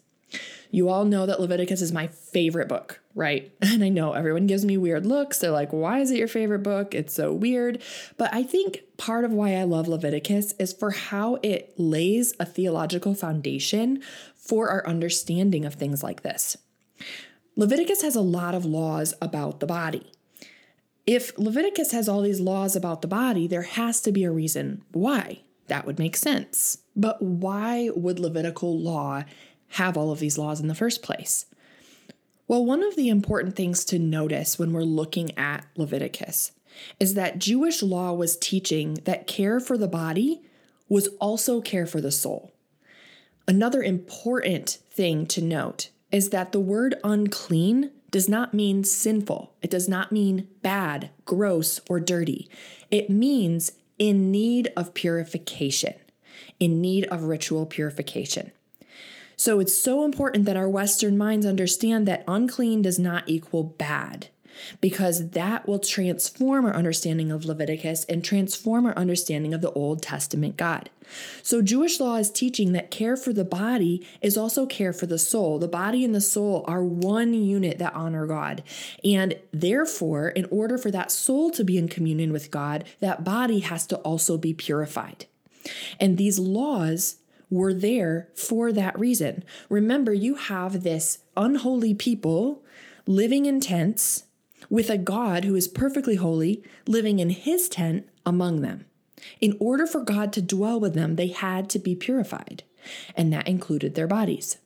You 0.73 0.89
all 0.89 1.05
know 1.05 1.27
that 1.27 1.39
Leviticus 1.39 1.83
is 1.83 1.91
my 1.91 2.07
favorite 2.07 2.67
book, 2.67 2.99
right? 3.13 3.53
And 3.61 3.83
I 3.83 3.89
know 3.89 4.13
everyone 4.13 4.47
gives 4.47 4.65
me 4.65 4.75
weird 4.75 5.05
looks. 5.05 5.37
They're 5.37 5.51
like, 5.51 5.71
why 5.71 5.99
is 5.99 6.09
it 6.09 6.17
your 6.17 6.27
favorite 6.27 6.63
book? 6.63 6.95
It's 6.95 7.13
so 7.13 7.31
weird. 7.31 7.79
But 8.17 8.33
I 8.33 8.41
think 8.41 8.79
part 8.97 9.23
of 9.23 9.31
why 9.31 9.53
I 9.53 9.63
love 9.65 9.87
Leviticus 9.87 10.53
is 10.53 10.73
for 10.73 10.89
how 10.89 11.37
it 11.43 11.75
lays 11.77 12.33
a 12.39 12.45
theological 12.45 13.13
foundation 13.13 14.01
for 14.35 14.69
our 14.69 14.85
understanding 14.87 15.63
of 15.63 15.75
things 15.75 16.01
like 16.01 16.23
this. 16.23 16.57
Leviticus 17.55 18.01
has 18.01 18.15
a 18.15 18.21
lot 18.21 18.55
of 18.55 18.65
laws 18.65 19.13
about 19.21 19.59
the 19.59 19.67
body. 19.67 20.11
If 21.05 21.37
Leviticus 21.37 21.91
has 21.91 22.09
all 22.09 22.21
these 22.21 22.39
laws 22.39 22.75
about 22.75 23.03
the 23.03 23.07
body, 23.07 23.45
there 23.45 23.61
has 23.61 24.01
to 24.01 24.11
be 24.11 24.23
a 24.23 24.31
reason 24.31 24.81
why. 24.91 25.41
That 25.67 25.85
would 25.85 25.99
make 25.99 26.15
sense. 26.15 26.79
But 26.95 27.21
why 27.21 27.91
would 27.95 28.19
Levitical 28.19 28.77
law 28.77 29.23
have 29.73 29.97
all 29.97 30.11
of 30.11 30.19
these 30.19 30.37
laws 30.37 30.59
in 30.59 30.67
the 30.67 30.75
first 30.75 31.01
place? 31.01 31.45
Well, 32.47 32.65
one 32.65 32.83
of 32.83 32.95
the 32.95 33.09
important 33.09 33.55
things 33.55 33.85
to 33.85 33.99
notice 33.99 34.59
when 34.59 34.73
we're 34.73 34.83
looking 34.83 35.37
at 35.37 35.65
Leviticus 35.75 36.51
is 36.99 37.13
that 37.13 37.39
Jewish 37.39 37.81
law 37.81 38.13
was 38.13 38.37
teaching 38.37 38.95
that 39.05 39.27
care 39.27 39.59
for 39.59 39.77
the 39.77 39.87
body 39.87 40.41
was 40.89 41.07
also 41.19 41.61
care 41.61 41.85
for 41.85 42.01
the 42.01 42.11
soul. 42.11 42.51
Another 43.47 43.81
important 43.81 44.79
thing 44.91 45.25
to 45.27 45.41
note 45.41 45.89
is 46.11 46.29
that 46.29 46.51
the 46.51 46.59
word 46.59 46.95
unclean 47.03 47.91
does 48.11 48.29
not 48.29 48.53
mean 48.53 48.83
sinful. 48.83 49.55
It 49.61 49.71
does 49.71 49.89
not 49.89 50.11
mean 50.11 50.47
bad, 50.61 51.09
gross, 51.25 51.81
or 51.89 51.99
dirty. 51.99 52.47
It 52.91 53.09
means 53.09 53.71
in 53.97 54.29
need 54.31 54.71
of 54.77 54.93
purification, 54.93 55.95
in 56.59 56.79
need 56.79 57.05
of 57.05 57.23
ritual 57.23 57.65
purification. 57.65 58.51
So 59.43 59.59
it's 59.59 59.77
so 59.77 60.05
important 60.05 60.45
that 60.45 60.55
our 60.55 60.69
Western 60.69 61.17
minds 61.17 61.45
understand 61.45 62.07
that 62.07 62.23
unclean 62.29 62.81
does 62.81 62.97
not 62.97 63.25
equal 63.27 63.65
bad 63.65 64.29
because 64.79 65.31
that 65.31 65.67
will 65.67 65.79
transform 65.79 66.63
our 66.63 66.73
understanding 66.73 67.29
of 67.29 67.43
Leviticus 67.43 68.05
and 68.05 68.23
transform 68.23 68.85
our 68.85 68.97
understanding 68.97 69.53
of 69.53 69.59
the 69.59 69.73
Old 69.73 70.01
Testament 70.01 70.55
God. 70.55 70.89
So, 71.41 71.61
Jewish 71.61 71.99
law 71.99 72.15
is 72.15 72.31
teaching 72.31 72.71
that 72.71 72.89
care 72.89 73.17
for 73.17 73.33
the 73.33 73.43
body 73.43 74.07
is 74.21 74.37
also 74.37 74.65
care 74.65 74.93
for 74.93 75.07
the 75.07 75.19
soul. 75.19 75.59
The 75.59 75.67
body 75.67 76.05
and 76.05 76.15
the 76.15 76.21
soul 76.21 76.63
are 76.65 76.81
one 76.81 77.33
unit 77.33 77.79
that 77.79 77.95
honor 77.95 78.25
God. 78.25 78.63
And 79.03 79.35
therefore, 79.51 80.29
in 80.29 80.45
order 80.51 80.77
for 80.77 80.89
that 80.91 81.11
soul 81.11 81.51
to 81.51 81.65
be 81.65 81.77
in 81.77 81.89
communion 81.89 82.31
with 82.31 82.49
God, 82.49 82.85
that 83.01 83.25
body 83.25 83.59
has 83.59 83.85
to 83.87 83.97
also 83.97 84.37
be 84.37 84.53
purified. 84.53 85.25
And 85.99 86.17
these 86.17 86.39
laws 86.39 87.17
were 87.53 87.73
there 87.73 88.29
for 88.35 88.71
that 88.71 88.97
reason. 88.99 89.43
Remember, 89.69 90.13
you 90.13 90.35
have 90.35 90.83
this 90.83 91.19
unholy 91.37 91.93
people 91.93 92.63
living 93.05 93.45
in 93.45 93.59
tents 93.59 94.23
with 94.69 94.89
a 94.89 94.97
God 94.97 95.43
who 95.43 95.55
is 95.55 95.67
perfectly 95.67 96.15
holy 96.15 96.63
living 96.87 97.19
in 97.19 97.29
his 97.29 97.67
tent 97.69 98.07
among 98.25 98.61
them. 98.61 98.85
In 99.39 99.57
order 99.59 99.85
for 99.85 100.01
God 100.01 100.33
to 100.33 100.41
dwell 100.41 100.79
with 100.79 100.93
them, 100.93 101.15
they 101.15 101.27
had 101.27 101.69
to 101.71 101.79
be 101.79 101.95
purified, 101.95 102.63
and 103.15 103.31
that 103.31 103.47
included 103.47 103.95
their 103.95 104.07
bodies. 104.07 104.57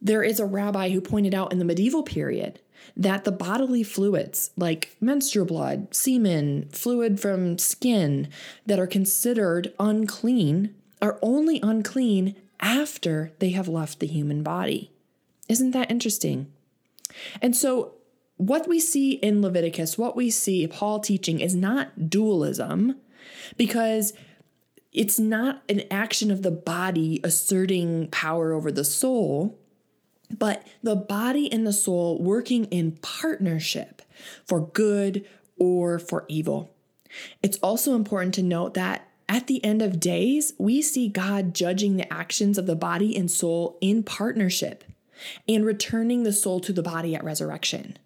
There 0.00 0.22
is 0.22 0.40
a 0.40 0.46
rabbi 0.46 0.90
who 0.90 1.00
pointed 1.00 1.34
out 1.34 1.52
in 1.52 1.58
the 1.58 1.64
medieval 1.64 2.02
period 2.02 2.60
that 2.96 3.24
the 3.24 3.32
bodily 3.32 3.82
fluids, 3.82 4.50
like 4.56 4.96
menstrual 5.00 5.46
blood, 5.46 5.94
semen, 5.94 6.68
fluid 6.70 7.20
from 7.20 7.58
skin, 7.58 8.28
that 8.66 8.80
are 8.80 8.86
considered 8.86 9.72
unclean, 9.78 10.74
are 11.02 11.18
only 11.20 11.60
unclean 11.62 12.36
after 12.60 13.32
they 13.40 13.50
have 13.50 13.68
left 13.68 13.98
the 13.98 14.06
human 14.06 14.42
body. 14.42 14.92
Isn't 15.48 15.72
that 15.72 15.90
interesting? 15.90 16.50
And 17.42 17.54
so 17.54 17.94
what 18.36 18.68
we 18.68 18.80
see 18.80 19.12
in 19.14 19.42
Leviticus, 19.42 19.98
what 19.98 20.16
we 20.16 20.30
see 20.30 20.66
Paul 20.66 21.00
teaching 21.00 21.40
is 21.40 21.54
not 21.54 22.08
dualism 22.08 22.96
because 23.56 24.12
it's 24.92 25.18
not 25.18 25.62
an 25.68 25.82
action 25.90 26.30
of 26.30 26.42
the 26.42 26.50
body 26.50 27.20
asserting 27.24 28.08
power 28.08 28.52
over 28.52 28.70
the 28.70 28.84
soul, 28.84 29.58
but 30.30 30.66
the 30.82 30.96
body 30.96 31.50
and 31.52 31.66
the 31.66 31.72
soul 31.72 32.22
working 32.22 32.66
in 32.66 32.92
partnership 33.02 34.02
for 34.46 34.68
good 34.68 35.26
or 35.58 35.98
for 35.98 36.24
evil. 36.28 36.74
It's 37.42 37.58
also 37.58 37.94
important 37.94 38.34
to 38.34 38.42
note 38.42 38.74
that 38.74 39.08
at 39.32 39.46
the 39.46 39.64
end 39.64 39.80
of 39.80 39.98
days, 39.98 40.52
we 40.58 40.82
see 40.82 41.08
God 41.08 41.54
judging 41.54 41.96
the 41.96 42.12
actions 42.12 42.58
of 42.58 42.66
the 42.66 42.76
body 42.76 43.16
and 43.16 43.30
soul 43.30 43.78
in 43.80 44.02
partnership 44.02 44.84
and 45.48 45.64
returning 45.64 46.22
the 46.22 46.34
soul 46.34 46.60
to 46.60 46.70
the 46.70 46.82
body 46.82 47.16
at 47.16 47.24
resurrection. 47.24 47.96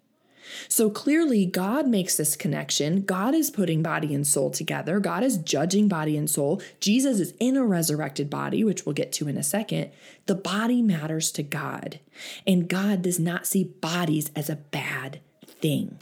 So 0.69 0.89
clearly, 0.89 1.45
God 1.45 1.85
makes 1.85 2.15
this 2.15 2.37
connection. 2.37 3.01
God 3.01 3.35
is 3.35 3.51
putting 3.51 3.83
body 3.83 4.15
and 4.15 4.25
soul 4.25 4.51
together. 4.51 5.01
God 5.01 5.21
is 5.21 5.37
judging 5.37 5.89
body 5.89 6.15
and 6.15 6.29
soul. 6.29 6.61
Jesus 6.79 7.19
is 7.19 7.33
in 7.41 7.57
a 7.57 7.65
resurrected 7.65 8.29
body, 8.29 8.63
which 8.63 8.85
we'll 8.85 8.93
get 8.93 9.11
to 9.13 9.27
in 9.27 9.37
a 9.37 9.43
second. 9.43 9.91
The 10.27 10.35
body 10.35 10.81
matters 10.81 11.29
to 11.31 11.43
God, 11.43 11.99
and 12.47 12.69
God 12.69 13.01
does 13.01 13.19
not 13.19 13.45
see 13.45 13.65
bodies 13.65 14.31
as 14.33 14.49
a 14.49 14.55
bad 14.55 15.19
thing. 15.45 15.99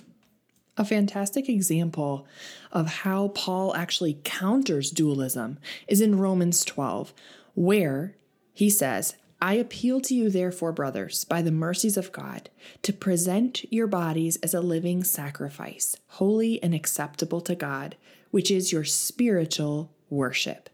A 0.77 0.84
fantastic 0.84 1.48
example 1.48 2.27
of 2.72 2.88
how 2.88 3.29
Paul 3.29 3.74
actually 3.75 4.20
counters 4.24 4.91
dualism 4.91 5.58
is 5.88 6.01
in 6.01 6.20
Romans 6.20 6.65
12, 6.65 7.13
where 7.53 8.15
he 8.53 8.70
says, 8.70 9.15
I 9.41 9.53
appeal 9.53 10.01
to 10.01 10.15
you, 10.15 10.29
therefore, 10.29 10.72
brothers, 10.72 11.24
by 11.24 11.41
the 11.41 11.51
mercies 11.51 11.98
of 11.98 12.12
God, 12.12 12.50
to 12.82 12.91
present 12.91 13.72
your 13.72 13.88
bodies 13.88 14.38
as 14.38 14.53
a 14.53 14.62
living 14.62 15.03
sacrifice, 15.03 15.96
holy 16.08 16.62
and 16.63 16.74
acceptable 16.74 17.41
to 17.41 17.55
God, 17.55 17.96
which 18.32 18.50
is 18.50 18.72
your 18.72 18.84
spiritual 18.84 19.91
worship. 20.10 20.70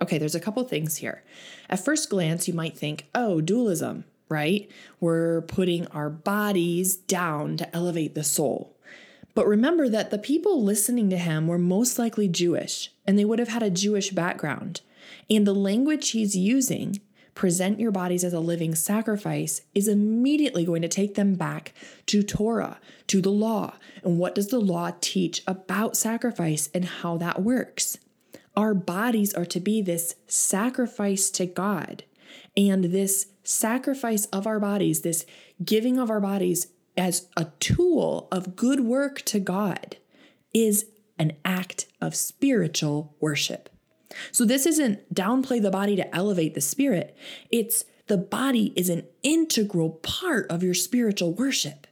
Okay, 0.00 0.18
there's 0.18 0.34
a 0.34 0.40
couple 0.40 0.64
things 0.64 0.96
here. 0.96 1.22
At 1.68 1.84
first 1.84 2.08
glance, 2.08 2.48
you 2.48 2.54
might 2.54 2.76
think, 2.76 3.06
oh, 3.14 3.40
dualism, 3.40 4.04
right? 4.28 4.70
We're 5.00 5.42
putting 5.42 5.86
our 5.88 6.10
bodies 6.10 6.96
down 6.96 7.56
to 7.58 7.76
elevate 7.76 8.14
the 8.14 8.24
soul. 8.24 8.76
But 9.38 9.46
remember 9.46 9.88
that 9.88 10.10
the 10.10 10.18
people 10.18 10.64
listening 10.64 11.10
to 11.10 11.16
him 11.16 11.46
were 11.46 11.58
most 11.58 11.96
likely 11.96 12.26
Jewish, 12.26 12.90
and 13.06 13.16
they 13.16 13.24
would 13.24 13.38
have 13.38 13.46
had 13.46 13.62
a 13.62 13.70
Jewish 13.70 14.10
background. 14.10 14.80
And 15.30 15.46
the 15.46 15.54
language 15.54 16.10
he's 16.10 16.36
using 16.36 16.98
present 17.36 17.78
your 17.78 17.92
bodies 17.92 18.24
as 18.24 18.32
a 18.32 18.40
living 18.40 18.74
sacrifice 18.74 19.60
is 19.76 19.86
immediately 19.86 20.64
going 20.64 20.82
to 20.82 20.88
take 20.88 21.14
them 21.14 21.36
back 21.36 21.72
to 22.06 22.24
Torah, 22.24 22.80
to 23.06 23.20
the 23.20 23.30
law. 23.30 23.74
And 24.02 24.18
what 24.18 24.34
does 24.34 24.48
the 24.48 24.58
law 24.58 24.90
teach 25.00 25.44
about 25.46 25.96
sacrifice 25.96 26.68
and 26.74 26.84
how 26.84 27.16
that 27.18 27.40
works? 27.40 27.96
Our 28.56 28.74
bodies 28.74 29.32
are 29.34 29.46
to 29.46 29.60
be 29.60 29.80
this 29.80 30.16
sacrifice 30.26 31.30
to 31.30 31.46
God. 31.46 32.02
And 32.56 32.86
this 32.86 33.28
sacrifice 33.44 34.24
of 34.32 34.48
our 34.48 34.58
bodies, 34.58 35.02
this 35.02 35.24
giving 35.64 35.96
of 35.96 36.10
our 36.10 36.20
bodies 36.20 36.66
as 36.98 37.28
a 37.36 37.46
tool 37.60 38.28
of 38.30 38.56
good 38.56 38.80
work 38.80 39.22
to 39.22 39.38
God, 39.40 39.96
is 40.52 40.86
an 41.18 41.32
act 41.44 41.86
of 42.00 42.14
spiritual 42.14 43.14
worship. 43.20 43.68
So 44.32 44.44
this 44.44 44.66
isn't 44.66 45.14
downplay 45.14 45.60
the 45.60 45.70
body 45.70 45.96
to 45.96 46.14
elevate 46.14 46.54
the 46.54 46.60
spirit. 46.60 47.16
It's 47.50 47.84
the 48.06 48.16
body 48.16 48.72
is 48.74 48.88
an 48.88 49.06
integral 49.22 49.90
part 49.90 50.50
of 50.50 50.62
your 50.62 50.74
spiritual 50.74 51.32
worship. 51.32 51.86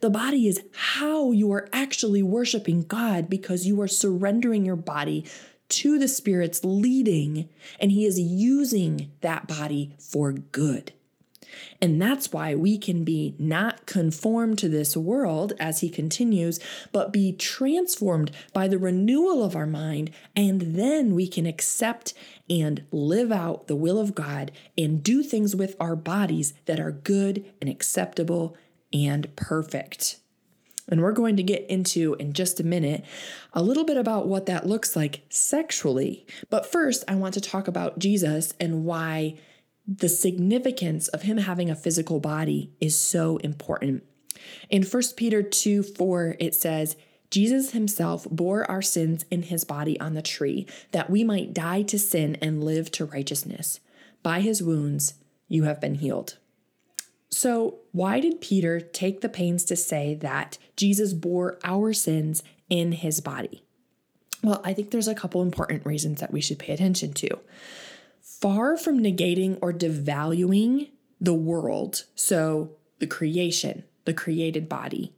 The 0.00 0.10
body 0.10 0.48
is 0.48 0.62
how 0.72 1.30
you 1.30 1.52
are 1.52 1.68
actually 1.72 2.22
worshiping 2.22 2.82
God 2.82 3.28
because 3.28 3.66
you 3.66 3.80
are 3.80 3.88
surrendering 3.88 4.64
your 4.64 4.76
body 4.76 5.26
to 5.68 5.98
the 5.98 6.08
Spirit's 6.08 6.64
leading, 6.64 7.48
and 7.78 7.92
He 7.92 8.06
is 8.06 8.18
using 8.18 9.12
that 9.20 9.46
body 9.46 9.94
for 9.98 10.32
good. 10.32 10.92
And 11.80 12.00
that's 12.00 12.32
why 12.32 12.54
we 12.54 12.78
can 12.78 13.04
be 13.04 13.34
not 13.38 13.86
conformed 13.86 14.58
to 14.58 14.68
this 14.68 14.96
world, 14.96 15.52
as 15.58 15.80
he 15.80 15.88
continues, 15.88 16.60
but 16.92 17.12
be 17.12 17.32
transformed 17.32 18.30
by 18.52 18.68
the 18.68 18.78
renewal 18.78 19.44
of 19.44 19.56
our 19.56 19.66
mind. 19.66 20.10
And 20.34 20.76
then 20.76 21.14
we 21.14 21.28
can 21.28 21.46
accept 21.46 22.14
and 22.50 22.84
live 22.90 23.30
out 23.30 23.66
the 23.66 23.76
will 23.76 23.98
of 23.98 24.14
God 24.14 24.52
and 24.76 25.02
do 25.02 25.22
things 25.22 25.54
with 25.54 25.76
our 25.78 25.96
bodies 25.96 26.54
that 26.66 26.80
are 26.80 26.92
good 26.92 27.44
and 27.60 27.68
acceptable 27.68 28.56
and 28.92 29.34
perfect. 29.36 30.18
And 30.90 31.02
we're 31.02 31.12
going 31.12 31.36
to 31.36 31.42
get 31.42 31.68
into 31.68 32.14
in 32.14 32.32
just 32.32 32.60
a 32.60 32.64
minute 32.64 33.04
a 33.52 33.62
little 33.62 33.84
bit 33.84 33.98
about 33.98 34.26
what 34.26 34.46
that 34.46 34.66
looks 34.66 34.96
like 34.96 35.20
sexually. 35.28 36.26
But 36.48 36.64
first, 36.64 37.04
I 37.06 37.14
want 37.14 37.34
to 37.34 37.40
talk 37.40 37.68
about 37.68 37.98
Jesus 37.98 38.54
and 38.58 38.84
why 38.84 39.34
the 39.88 40.08
significance 40.08 41.08
of 41.08 41.22
him 41.22 41.38
having 41.38 41.70
a 41.70 41.74
physical 41.74 42.20
body 42.20 42.70
is 42.78 42.98
so 42.98 43.38
important. 43.38 44.04
In 44.68 44.82
1 44.82 45.02
Peter 45.16 45.42
2 45.42 45.82
4, 45.82 46.36
it 46.38 46.54
says, 46.54 46.96
Jesus 47.30 47.72
himself 47.72 48.26
bore 48.30 48.70
our 48.70 48.82
sins 48.82 49.24
in 49.30 49.44
his 49.44 49.64
body 49.64 49.98
on 50.00 50.14
the 50.14 50.22
tree, 50.22 50.66
that 50.92 51.10
we 51.10 51.24
might 51.24 51.54
die 51.54 51.82
to 51.82 51.98
sin 51.98 52.36
and 52.40 52.64
live 52.64 52.90
to 52.92 53.04
righteousness. 53.04 53.80
By 54.22 54.40
his 54.40 54.62
wounds, 54.62 55.14
you 55.46 55.64
have 55.64 55.80
been 55.80 55.96
healed. 55.96 56.36
So, 57.30 57.80
why 57.92 58.20
did 58.20 58.40
Peter 58.40 58.80
take 58.80 59.20
the 59.20 59.28
pains 59.28 59.64
to 59.66 59.76
say 59.76 60.14
that 60.16 60.56
Jesus 60.76 61.12
bore 61.12 61.58
our 61.62 61.92
sins 61.92 62.42
in 62.70 62.92
his 62.92 63.20
body? 63.20 63.62
Well, 64.42 64.62
I 64.64 64.72
think 64.72 64.90
there's 64.90 65.08
a 65.08 65.14
couple 65.14 65.42
important 65.42 65.84
reasons 65.84 66.20
that 66.20 66.32
we 66.32 66.40
should 66.40 66.58
pay 66.58 66.72
attention 66.72 67.12
to. 67.14 67.38
Far 68.40 68.76
from 68.76 69.00
negating 69.00 69.58
or 69.60 69.72
devaluing 69.72 70.90
the 71.20 71.34
world, 71.34 72.04
so 72.14 72.70
the 73.00 73.06
creation, 73.06 73.82
the 74.04 74.14
created 74.14 74.68
body, 74.68 75.12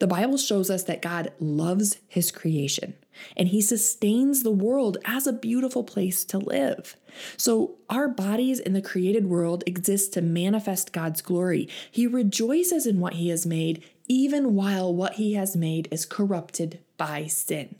the 0.00 0.06
Bible 0.08 0.36
shows 0.36 0.68
us 0.68 0.82
that 0.84 1.00
God 1.02 1.32
loves 1.38 1.98
his 2.08 2.32
creation 2.32 2.94
and 3.36 3.48
he 3.48 3.60
sustains 3.60 4.42
the 4.42 4.50
world 4.50 4.98
as 5.04 5.28
a 5.28 5.32
beautiful 5.32 5.84
place 5.84 6.24
to 6.24 6.38
live. 6.38 6.96
So, 7.36 7.76
our 7.88 8.08
bodies 8.08 8.58
in 8.58 8.72
the 8.72 8.82
created 8.82 9.26
world 9.26 9.62
exist 9.64 10.12
to 10.14 10.20
manifest 10.20 10.92
God's 10.92 11.22
glory. 11.22 11.68
He 11.90 12.06
rejoices 12.06 12.84
in 12.84 12.98
what 12.98 13.14
he 13.14 13.28
has 13.28 13.46
made, 13.46 13.84
even 14.08 14.54
while 14.54 14.92
what 14.92 15.14
he 15.14 15.34
has 15.34 15.56
made 15.56 15.88
is 15.90 16.04
corrupted 16.04 16.80
by 16.96 17.26
sin. 17.26 17.76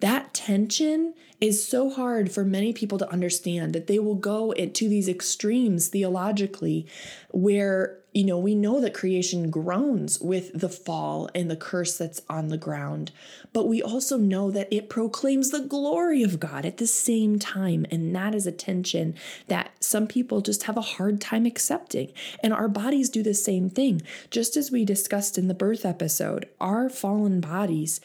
That 0.00 0.34
tension 0.34 1.14
is 1.42 1.66
so 1.66 1.90
hard 1.90 2.30
for 2.30 2.44
many 2.44 2.72
people 2.72 2.98
to 2.98 3.10
understand 3.10 3.74
that 3.74 3.88
they 3.88 3.98
will 3.98 4.14
go 4.14 4.52
into 4.52 4.88
these 4.88 5.08
extremes 5.08 5.88
theologically 5.88 6.86
where 7.32 7.98
you 8.14 8.24
know, 8.24 8.38
we 8.38 8.54
know 8.54 8.78
that 8.78 8.92
creation 8.92 9.50
groans 9.50 10.20
with 10.20 10.50
the 10.52 10.68
fall 10.68 11.30
and 11.34 11.50
the 11.50 11.56
curse 11.56 11.96
that's 11.96 12.20
on 12.28 12.48
the 12.48 12.58
ground, 12.58 13.10
but 13.54 13.66
we 13.66 13.82
also 13.82 14.18
know 14.18 14.50
that 14.50 14.70
it 14.70 14.90
proclaims 14.90 15.50
the 15.50 15.60
glory 15.62 16.22
of 16.22 16.38
God 16.38 16.66
at 16.66 16.76
the 16.76 16.86
same 16.86 17.38
time. 17.38 17.86
And 17.90 18.14
that 18.14 18.34
is 18.34 18.46
a 18.46 18.52
tension 18.52 19.14
that 19.48 19.72
some 19.80 20.06
people 20.06 20.42
just 20.42 20.64
have 20.64 20.76
a 20.76 20.82
hard 20.82 21.22
time 21.22 21.46
accepting. 21.46 22.12
And 22.42 22.52
our 22.52 22.68
bodies 22.68 23.08
do 23.08 23.22
the 23.22 23.32
same 23.32 23.70
thing. 23.70 24.02
Just 24.30 24.58
as 24.58 24.70
we 24.70 24.84
discussed 24.84 25.38
in 25.38 25.48
the 25.48 25.54
birth 25.54 25.86
episode, 25.86 26.46
our 26.60 26.90
fallen 26.90 27.40
bodies 27.40 27.98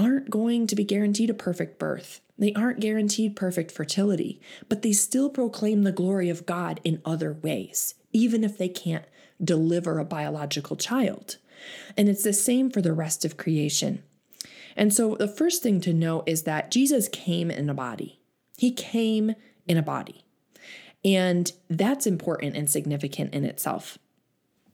aren't 0.00 0.30
going 0.30 0.66
to 0.66 0.76
be 0.76 0.84
guaranteed 0.84 1.30
a 1.30 1.34
perfect 1.34 1.78
birth. 1.78 2.20
They 2.38 2.54
aren't 2.54 2.80
guaranteed 2.80 3.36
perfect 3.36 3.70
fertility, 3.70 4.40
but 4.68 4.80
they 4.80 4.92
still 4.92 5.28
proclaim 5.28 5.82
the 5.82 5.92
glory 5.92 6.30
of 6.30 6.46
God 6.46 6.80
in 6.84 7.02
other 7.04 7.34
ways, 7.34 7.94
even 8.12 8.42
if 8.42 8.56
they 8.56 8.68
can't 8.68 9.04
deliver 9.42 9.98
a 9.98 10.04
biological 10.04 10.76
child. 10.76 11.36
And 11.96 12.08
it's 12.08 12.22
the 12.22 12.32
same 12.32 12.70
for 12.70 12.80
the 12.80 12.94
rest 12.94 13.24
of 13.24 13.36
creation. 13.36 14.02
And 14.74 14.94
so 14.94 15.16
the 15.16 15.28
first 15.28 15.62
thing 15.62 15.80
to 15.82 15.92
know 15.92 16.22
is 16.26 16.44
that 16.44 16.70
Jesus 16.70 17.08
came 17.08 17.50
in 17.50 17.68
a 17.68 17.74
body. 17.74 18.20
He 18.56 18.72
came 18.72 19.34
in 19.66 19.76
a 19.76 19.82
body. 19.82 20.24
And 21.04 21.52
that's 21.68 22.06
important 22.06 22.56
and 22.56 22.70
significant 22.70 23.34
in 23.34 23.44
itself. 23.44 23.98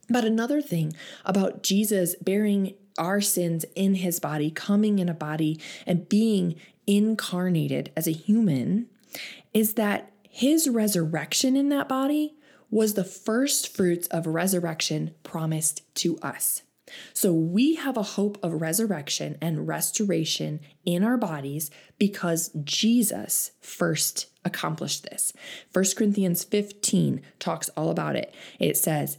But 0.09 0.25
another 0.25 0.61
thing 0.61 0.93
about 1.25 1.63
Jesus 1.63 2.15
bearing 2.21 2.75
our 2.99 3.21
sins 3.21 3.65
in 3.75 3.97
his 3.97 4.21
body, 4.21 4.51
coming 4.51 4.99
in 4.99 5.09
a 5.09 5.15
body, 5.15 5.61
and 5.87 6.09
being 6.09 6.57
incarnated 6.87 7.91
as 7.97 8.07
a 8.07 8.13
human 8.13 8.87
is 9.53 9.75
that 9.75 10.13
his 10.29 10.69
resurrection 10.69 11.57
in 11.57 11.69
that 11.71 11.89
body 11.89 12.35
was 12.71 12.95
the 12.95 13.05
first 13.05 13.75
fruits 13.75 14.07
of 14.09 14.27
resurrection 14.27 15.15
promised 15.23 15.83
to 15.95 16.19
us. 16.19 16.63
So 17.13 17.33
we 17.33 17.75
have 17.77 17.97
a 17.97 18.03
hope 18.03 18.39
of 18.43 18.61
resurrection 18.61 19.37
and 19.41 19.67
restoration 19.67 20.61
in 20.85 21.03
our 21.03 21.17
bodies 21.17 21.71
because 21.99 22.51
Jesus 22.63 23.53
first 23.61 24.27
accomplished 24.45 25.05
this. 25.11 25.33
1 25.73 25.85
Corinthians 25.97 26.45
15 26.45 27.23
talks 27.39 27.69
all 27.71 27.91
about 27.91 28.15
it. 28.15 28.33
It 28.61 28.77
says, 28.77 29.19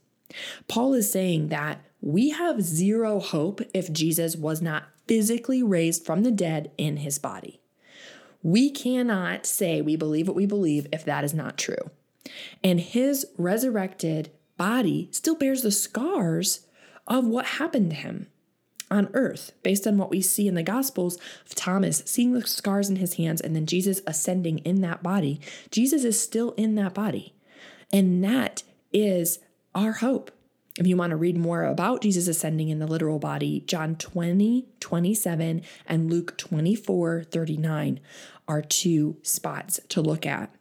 Paul 0.67 0.93
is 0.93 1.11
saying 1.11 1.49
that 1.49 1.81
we 2.01 2.29
have 2.29 2.61
zero 2.61 3.19
hope 3.19 3.61
if 3.73 3.91
Jesus 3.91 4.35
was 4.35 4.61
not 4.61 4.85
physically 5.07 5.61
raised 5.61 6.05
from 6.05 6.23
the 6.23 6.31
dead 6.31 6.71
in 6.77 6.97
his 6.97 7.19
body. 7.19 7.59
We 8.43 8.71
cannot 8.71 9.45
say 9.45 9.81
we 9.81 9.95
believe 9.95 10.27
what 10.27 10.35
we 10.35 10.45
believe 10.45 10.87
if 10.91 11.05
that 11.05 11.23
is 11.23 11.33
not 11.33 11.57
true. 11.57 11.91
And 12.63 12.79
his 12.79 13.25
resurrected 13.37 14.31
body 14.57 15.09
still 15.11 15.35
bears 15.35 15.61
the 15.61 15.71
scars 15.71 16.65
of 17.07 17.25
what 17.25 17.45
happened 17.45 17.91
to 17.91 17.95
him 17.95 18.27
on 18.89 19.09
earth, 19.13 19.53
based 19.63 19.87
on 19.87 19.97
what 19.97 20.09
we 20.09 20.21
see 20.21 20.47
in 20.47 20.55
the 20.55 20.63
Gospels 20.63 21.17
of 21.45 21.55
Thomas 21.55 22.03
seeing 22.05 22.33
the 22.33 22.45
scars 22.45 22.89
in 22.89 22.97
his 22.97 23.13
hands 23.15 23.41
and 23.41 23.55
then 23.55 23.65
Jesus 23.65 24.01
ascending 24.05 24.59
in 24.59 24.81
that 24.81 25.01
body. 25.01 25.39
Jesus 25.71 26.03
is 26.03 26.19
still 26.19 26.51
in 26.51 26.75
that 26.75 26.93
body. 26.93 27.33
And 27.91 28.23
that 28.23 28.63
is 28.91 29.39
our 29.73 29.93
hope. 29.93 30.31
If 30.77 30.87
you 30.87 30.95
want 30.95 31.11
to 31.11 31.17
read 31.17 31.37
more 31.37 31.63
about 31.63 32.01
Jesus 32.01 32.27
ascending 32.27 32.69
in 32.69 32.79
the 32.79 32.87
literal 32.87 33.19
body, 33.19 33.61
John 33.67 33.95
20, 33.95 34.67
27, 34.79 35.61
and 35.85 36.09
Luke 36.09 36.37
24, 36.37 37.23
39 37.25 37.99
are 38.47 38.61
two 38.61 39.17
spots 39.21 39.81
to 39.89 40.01
look 40.01 40.25
at. 40.25 40.55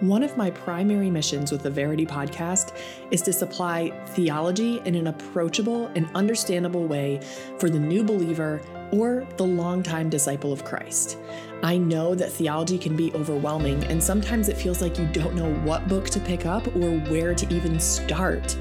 One 0.00 0.22
of 0.22 0.36
my 0.36 0.52
primary 0.52 1.10
missions 1.10 1.50
with 1.50 1.64
the 1.64 1.70
Verity 1.70 2.06
podcast 2.06 2.76
is 3.10 3.20
to 3.22 3.32
supply 3.32 3.90
theology 4.10 4.80
in 4.84 4.94
an 4.94 5.08
approachable 5.08 5.88
and 5.96 6.08
understandable 6.14 6.86
way 6.86 7.20
for 7.58 7.68
the 7.68 7.80
new 7.80 8.04
believer 8.04 8.60
or 8.92 9.26
the 9.38 9.44
longtime 9.44 10.08
disciple 10.08 10.52
of 10.52 10.64
Christ. 10.64 11.18
I 11.64 11.78
know 11.78 12.14
that 12.14 12.30
theology 12.30 12.78
can 12.78 12.94
be 12.94 13.12
overwhelming, 13.12 13.82
and 13.86 14.00
sometimes 14.00 14.48
it 14.48 14.56
feels 14.56 14.80
like 14.80 15.00
you 15.00 15.06
don't 15.06 15.34
know 15.34 15.52
what 15.64 15.88
book 15.88 16.08
to 16.10 16.20
pick 16.20 16.46
up 16.46 16.68
or 16.76 17.00
where 17.10 17.34
to 17.34 17.52
even 17.52 17.80
start. 17.80 18.56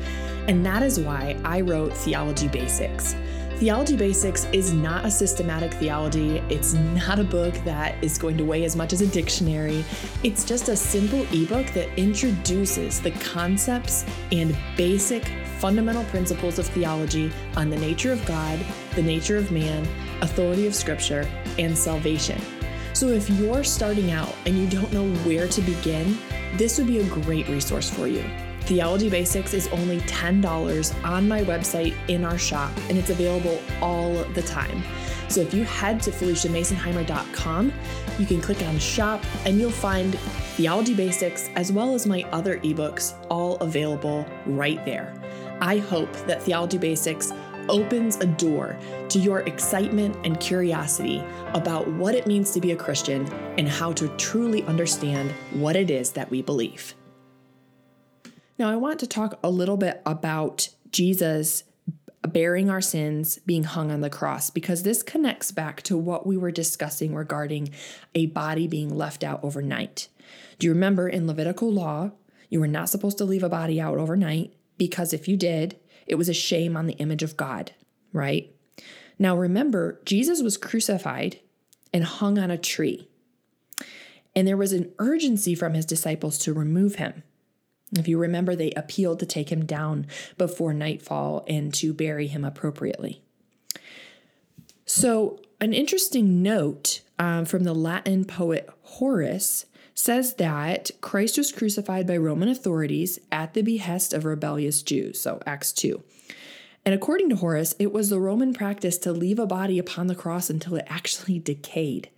And 0.48 0.66
that 0.66 0.82
is 0.82 1.00
why 1.00 1.40
I 1.46 1.62
wrote 1.62 1.94
Theology 1.94 2.48
Basics. 2.48 3.16
Theology 3.60 3.98
Basics 3.98 4.46
is 4.54 4.72
not 4.72 5.04
a 5.04 5.10
systematic 5.10 5.74
theology. 5.74 6.44
It's 6.48 6.76
not 6.76 7.18
a 7.18 7.24
book 7.24 7.56
that 7.66 7.96
is 8.04 8.20
going 8.20 8.38
to 8.38 8.46
weigh 8.46 8.66
as 8.66 8.76
much 8.76 8.94
as 8.94 9.02
a 9.02 9.08
dictionary. 9.08 9.84
It's 10.22 10.46
just 10.46 10.70
a 10.70 10.76
simple 10.76 11.26
ebook 11.34 11.66
that 11.74 11.90
introduces 11.98 13.02
the 13.02 13.10
concepts 13.10 14.06
and 14.32 14.56
basic 14.78 15.26
fundamental 15.58 16.04
principles 16.04 16.60
of 16.60 16.68
theology 16.68 17.32
on 17.56 17.72
the 17.72 17.78
nature 17.78 18.12
of 18.12 18.24
God, 18.28 18.64
the 18.94 19.02
nature 19.02 19.38
of 19.38 19.52
man, 19.52 19.88
authority 20.22 20.68
of 20.68 20.76
Scripture, 20.76 21.28
and 21.58 21.76
salvation. 21.76 22.40
So 22.94 23.08
if 23.08 23.28
you're 23.28 23.64
starting 23.64 24.12
out 24.12 24.36
and 24.46 24.56
you 24.56 24.70
don't 24.70 24.94
know 24.94 25.10
where 25.24 25.48
to 25.48 25.62
begin, 25.62 26.16
this 26.58 26.78
would 26.78 26.86
be 26.86 27.00
a 27.00 27.08
great 27.08 27.50
resource 27.50 27.90
for 27.90 28.08
you. 28.08 28.24
Theology 28.68 29.10
Basics 29.10 29.54
is 29.54 29.70
only 29.70 30.02
$10 30.02 31.06
on 31.06 31.26
my 31.26 31.42
website 31.46 31.96
in 32.10 32.26
our 32.26 32.38
shop, 32.38 32.70
and 32.90 32.98
it's 32.98 33.10
available 33.10 33.62
all 33.82 34.12
the 34.34 34.42
time. 34.42 34.84
So 35.30 35.40
if 35.40 35.54
you 35.54 35.64
head 35.64 36.02
to 36.02 36.12
FeliciaMasonheimer.com, 36.12 37.72
you 38.20 38.26
can 38.26 38.42
click 38.42 38.62
on 38.64 38.78
shop 38.78 39.24
and 39.46 39.58
you'll 39.58 39.72
find 39.72 40.20
Theology 40.58 40.94
Basics 40.94 41.50
as 41.56 41.72
well 41.72 41.94
as 41.94 42.06
my 42.06 42.24
other 42.34 42.60
ebooks 42.60 43.14
all 43.30 43.56
available 43.60 44.26
right 44.46 44.84
there. 44.84 45.14
I 45.62 45.78
hope 45.78 46.12
that 46.28 46.44
Theology 46.44 46.78
Basics 46.78 47.32
opens 47.70 48.18
a 48.18 48.26
door 48.26 48.78
to 49.08 49.18
your 49.18 49.42
excitement 49.42 50.14
and 50.26 50.38
curiosity 50.42 51.24
about 51.54 51.88
what 51.88 52.16
it 52.16 52.28
means 52.28 52.52
to 52.52 52.60
be 52.60 52.74
a 52.74 52.76
Christian 52.76 53.32
and 53.58 53.70
how 53.70 53.94
to 53.94 54.10
truly 54.18 54.64
understand 54.64 55.32
what 55.54 55.78
it 55.78 55.90
is 55.90 56.12
that 56.12 56.30
we 56.30 56.42
believe. 56.42 56.97
Now, 58.58 58.70
I 58.72 58.76
want 58.76 59.00
to 59.00 59.08
talk 59.08 59.40
a 59.44 59.50
little 59.50 59.78
bit 59.78 60.02
about 60.06 60.70
Jesus 60.92 61.64
bearing 62.28 62.70
our 62.70 62.82
sins, 62.82 63.40
being 63.46 63.64
hung 63.64 63.92
on 63.92 64.02
the 64.02 64.10
cross, 64.10 64.50
because 64.50 64.84
this 64.84 65.04
connects 65.04 65.52
back 65.52 65.82
to 65.84 65.98
what 65.98 66.26
we 66.26 66.38
were 66.38 66.52
discussing 66.52 67.14
regarding 67.14 67.70
a 68.16 68.26
body 68.28 68.68
being 68.68 68.96
left 68.96 69.24
out 69.24 69.44
overnight. 69.44 70.08
Do 70.60 70.68
you 70.68 70.74
remember 70.74 71.08
in 71.08 71.28
Levitical 71.28 71.72
law, 71.72 72.12
you 72.50 72.60
were 72.60 72.68
not 72.68 72.90
supposed 72.90 73.18
to 73.20 73.26
leave 73.26 73.44
a 73.44 73.50
body 73.50 73.80
out 73.80 73.98
overnight 73.98 74.54
because 74.78 75.14
if 75.14 75.28
you 75.28 75.38
did, 75.38 75.78
it 76.06 76.16
was 76.16 76.30
a 76.30 76.34
shame 76.34 76.76
on 76.76 76.88
the 76.88 76.94
image 76.96 77.24
of 77.24 77.38
God, 77.38 77.74
right? 78.12 78.54
Now 79.20 79.36
remember, 79.38 80.02
Jesus 80.06 80.42
was 80.42 80.58
crucified 80.58 81.40
and 81.94 82.04
hung 82.04 82.38
on 82.38 82.52
a 82.52 82.58
tree. 82.58 83.10
And 84.36 84.48
there 84.48 84.58
was 84.58 84.74
an 84.74 84.92
urgency 85.00 85.56
from 85.56 85.74
his 85.74 85.86
disciples 85.86 86.38
to 86.40 86.54
remove 86.54 86.96
him. 86.96 87.24
If 87.94 88.08
you 88.08 88.18
remember, 88.18 88.56
they 88.56 88.72
appealed 88.72 89.20
to 89.20 89.26
take 89.26 89.52
him 89.52 89.66
down 89.66 90.08
before 90.38 90.74
nightfall 90.74 91.46
and 91.48 91.74
to 91.76 91.94
bury 91.94 92.28
him 92.28 92.44
appropriately. 92.44 93.22
So, 94.86 95.40
an 95.60 95.74
interesting 95.74 96.42
note 96.44 97.02
um, 97.18 97.46
from 97.46 97.64
the 97.64 97.74
Latin 97.74 98.26
poet 98.26 98.70
Horace 98.82 99.66
says 99.96 100.36
that 100.36 100.92
Christ 101.02 101.38
was 101.38 101.52
crucified 101.52 102.06
by 102.06 102.18
Roman 102.18 102.50
authorities 102.50 103.20
at 103.32 103.54
the 103.54 103.64
behest 103.64 104.14
of 104.14 104.26
rebellious 104.26 104.84
Jews. 104.84 105.20
So, 105.20 105.42
Acts 105.46 105.74
2. 105.74 106.04
And 106.86 106.94
according 106.94 107.30
to 107.30 107.36
Horace, 107.36 107.76
it 107.80 107.92
was 107.92 108.10
the 108.10 108.20
Roman 108.20 108.54
practice 108.54 108.98
to 109.00 109.12
leave 109.12 109.40
a 109.40 109.46
body 109.46 109.80
upon 109.80 110.08
the 110.08 110.16
cross 110.16 110.50
until 110.50 110.76
it 110.76 110.86
actually 110.88 111.40
decayed. 111.54 112.10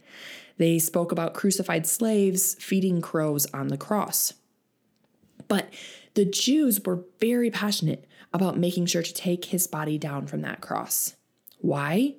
They 0.58 0.78
spoke 0.78 1.12
about 1.12 1.34
crucified 1.34 1.88
slaves 1.88 2.56
feeding 2.56 3.02
crows 3.02 3.48
on 3.54 3.70
the 3.70 3.78
cross. 3.78 4.34
But 5.50 5.74
the 6.14 6.24
Jews 6.24 6.80
were 6.86 7.04
very 7.20 7.52
passionate 7.52 8.08
about 8.32 8.58
making 8.58 8.86
sure 8.86 9.04
to 9.04 9.14
take 9.14 9.46
his 9.46 9.68
body 9.68 9.98
down 9.98 10.28
from 10.28 10.42
that 10.42 10.62
cross. 10.62 11.18
Why? 11.58 12.16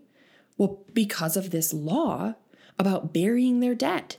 Well, 0.58 0.82
because 0.92 1.38
of 1.38 1.50
this 1.50 1.72
law 1.72 2.34
about 2.78 3.14
burying 3.14 3.60
their 3.60 3.74
dead. 3.74 4.16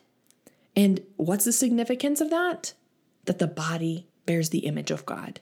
And 0.76 1.02
what's 1.18 1.46
the 1.46 1.52
significance 1.52 2.22
of 2.22 2.30
that? 2.32 2.74
That 3.26 3.40
the 3.40 3.48
body 3.48 4.08
bears 4.26 4.50
the 4.50 4.60
image 4.60 4.90
of 4.90 5.06
God. 5.06 5.40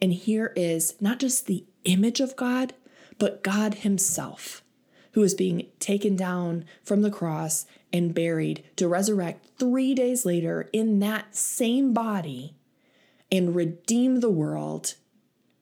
And 0.00 0.12
here 0.12 0.52
is 0.54 0.94
not 1.00 1.18
just 1.18 1.46
the 1.46 1.64
image 1.84 2.20
of 2.20 2.36
God, 2.36 2.72
but 3.18 3.42
God 3.42 3.74
Himself, 3.74 4.62
who 5.12 5.22
is 5.22 5.34
being 5.34 5.66
taken 5.80 6.14
down 6.14 6.64
from 6.84 7.02
the 7.02 7.10
cross 7.10 7.66
and 7.92 8.14
buried 8.14 8.64
to 8.76 8.86
resurrect 8.86 9.46
three 9.58 9.94
days 9.94 10.24
later 10.24 10.70
in 10.72 11.00
that 11.00 11.34
same 11.34 11.92
body 11.92 12.54
and 13.32 13.56
redeem 13.56 14.20
the 14.20 14.30
world 14.30 14.94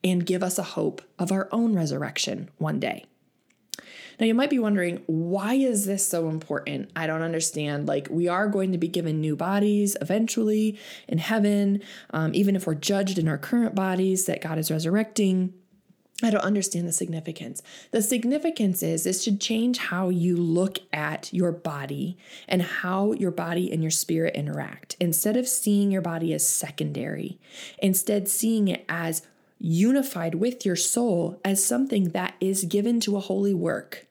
and 0.04 0.26
give 0.26 0.42
us 0.42 0.58
a 0.58 0.62
hope 0.62 1.00
of 1.18 1.30
our 1.30 1.48
own 1.52 1.74
resurrection 1.74 2.50
one 2.58 2.80
day. 2.80 3.04
Now, 4.18 4.26
you 4.26 4.34
might 4.34 4.50
be 4.50 4.58
wondering, 4.58 5.02
why 5.06 5.54
is 5.54 5.86
this 5.86 6.06
so 6.06 6.28
important? 6.28 6.90
I 6.94 7.06
don't 7.06 7.22
understand. 7.22 7.88
Like, 7.88 8.08
we 8.10 8.28
are 8.28 8.48
going 8.48 8.72
to 8.72 8.78
be 8.78 8.88
given 8.88 9.20
new 9.20 9.34
bodies 9.34 9.96
eventually 10.02 10.78
in 11.08 11.16
heaven, 11.16 11.80
um, 12.10 12.34
even 12.34 12.54
if 12.54 12.66
we're 12.66 12.74
judged 12.74 13.18
in 13.18 13.28
our 13.28 13.38
current 13.38 13.74
bodies 13.74 14.26
that 14.26 14.42
God 14.42 14.58
is 14.58 14.70
resurrecting. 14.70 15.54
I 16.22 16.30
don't 16.30 16.44
understand 16.44 16.86
the 16.86 16.92
significance. 16.92 17.62
The 17.92 18.02
significance 18.02 18.82
is 18.82 19.04
this 19.04 19.22
should 19.22 19.40
change 19.40 19.78
how 19.78 20.08
you 20.08 20.36
look 20.36 20.78
at 20.92 21.32
your 21.32 21.52
body 21.52 22.18
and 22.48 22.62
how 22.62 23.12
your 23.12 23.30
body 23.30 23.72
and 23.72 23.82
your 23.82 23.90
spirit 23.90 24.34
interact. 24.34 24.96
Instead 25.00 25.36
of 25.36 25.48
seeing 25.48 25.90
your 25.90 26.02
body 26.02 26.34
as 26.34 26.46
secondary, 26.46 27.38
instead 27.78 28.28
seeing 28.28 28.68
it 28.68 28.84
as 28.88 29.22
unified 29.58 30.34
with 30.34 30.64
your 30.64 30.76
soul 30.76 31.40
as 31.44 31.64
something 31.64 32.10
that 32.10 32.34
is 32.40 32.64
given 32.64 33.00
to 33.00 33.16
a 33.16 33.20
holy 33.20 33.54
work 33.54 34.06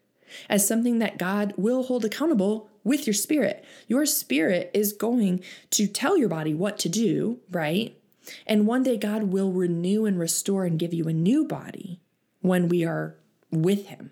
as 0.47 0.67
something 0.67 0.99
that 0.99 1.17
God 1.17 1.53
will 1.57 1.83
hold 1.83 2.05
accountable 2.05 2.69
with 2.83 3.07
your 3.07 3.13
spirit. 3.13 3.63
Your 3.87 4.05
spirit 4.05 4.71
is 4.73 4.93
going 4.93 5.43
to 5.71 5.87
tell 5.87 6.17
your 6.17 6.29
body 6.29 6.53
what 6.53 6.77
to 6.79 6.89
do, 6.89 7.39
right? 7.51 7.98
And 8.45 8.67
one 8.67 8.83
day 8.83 8.97
God 8.97 9.23
will 9.23 9.51
renew 9.51 10.05
and 10.05 10.19
restore 10.19 10.65
and 10.65 10.79
give 10.79 10.93
you 10.93 11.07
a 11.07 11.13
new 11.13 11.45
body 11.45 12.01
when 12.41 12.69
we 12.69 12.85
are 12.85 13.15
with 13.51 13.87
Him. 13.87 14.11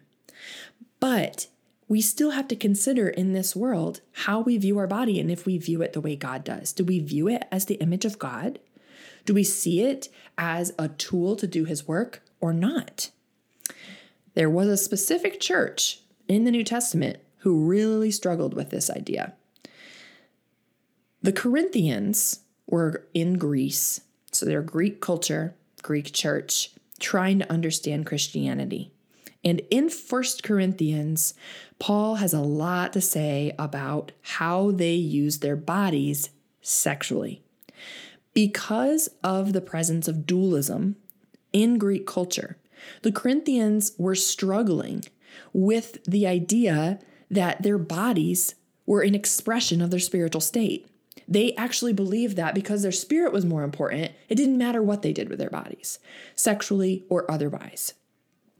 But 0.99 1.47
we 1.87 2.01
still 2.01 2.31
have 2.31 2.47
to 2.49 2.55
consider 2.55 3.07
in 3.07 3.33
this 3.33 3.55
world 3.55 4.01
how 4.11 4.41
we 4.41 4.57
view 4.57 4.77
our 4.77 4.87
body 4.87 5.19
and 5.19 5.31
if 5.31 5.45
we 5.45 5.57
view 5.57 5.81
it 5.81 5.93
the 5.93 6.01
way 6.01 6.15
God 6.15 6.43
does. 6.43 6.73
Do 6.73 6.83
we 6.83 6.99
view 6.99 7.27
it 7.27 7.43
as 7.51 7.65
the 7.65 7.75
image 7.75 8.05
of 8.05 8.19
God? 8.19 8.59
Do 9.25 9.33
we 9.33 9.43
see 9.43 9.81
it 9.81 10.09
as 10.37 10.73
a 10.77 10.89
tool 10.89 11.35
to 11.35 11.47
do 11.47 11.65
His 11.65 11.87
work 11.87 12.23
or 12.39 12.53
not? 12.53 13.11
There 14.33 14.49
was 14.49 14.67
a 14.67 14.77
specific 14.77 15.39
church 15.39 16.01
in 16.27 16.43
the 16.43 16.51
New 16.51 16.63
Testament 16.63 17.17
who 17.39 17.65
really 17.65 18.11
struggled 18.11 18.53
with 18.53 18.69
this 18.69 18.89
idea. 18.89 19.33
The 21.21 21.31
Corinthians 21.31 22.41
were 22.67 23.07
in 23.13 23.37
Greece, 23.37 24.01
so 24.37 24.45
they're 24.45 24.61
Greek 24.61 25.01
culture, 25.01 25.55
Greek 25.81 26.13
church, 26.13 26.71
trying 26.99 27.39
to 27.39 27.51
understand 27.51 28.05
Christianity. 28.05 28.91
And 29.43 29.61
in 29.71 29.89
First 29.89 30.43
Corinthians, 30.43 31.33
Paul 31.79 32.15
has 32.15 32.33
a 32.33 32.41
lot 32.41 32.93
to 32.93 33.01
say 33.01 33.53
about 33.57 34.11
how 34.21 34.71
they 34.71 34.93
use 34.93 35.39
their 35.39 35.55
bodies 35.55 36.29
sexually. 36.61 37.41
Because 38.33 39.09
of 39.23 39.53
the 39.53 39.61
presence 39.61 40.07
of 40.07 40.27
dualism 40.27 40.97
in 41.53 41.77
Greek 41.77 42.05
culture, 42.05 42.57
the 43.01 43.11
Corinthians 43.11 43.93
were 43.97 44.15
struggling 44.15 45.03
with 45.53 46.03
the 46.03 46.27
idea 46.27 46.99
that 47.31 47.63
their 47.63 47.77
bodies 47.77 48.55
were 48.85 49.01
an 49.01 49.15
expression 49.15 49.81
of 49.81 49.91
their 49.91 49.99
spiritual 49.99 50.41
state. 50.41 50.87
They 51.27 51.53
actually 51.55 51.93
believed 51.93 52.37
that 52.37 52.55
because 52.55 52.83
their 52.83 52.91
spirit 52.91 53.33
was 53.33 53.45
more 53.45 53.63
important, 53.63 54.13
it 54.29 54.35
didn't 54.35 54.57
matter 54.57 54.81
what 54.81 55.01
they 55.01 55.11
did 55.11 55.29
with 55.29 55.39
their 55.39 55.49
bodies, 55.49 55.99
sexually 56.35 57.05
or 57.09 57.29
otherwise. 57.29 57.93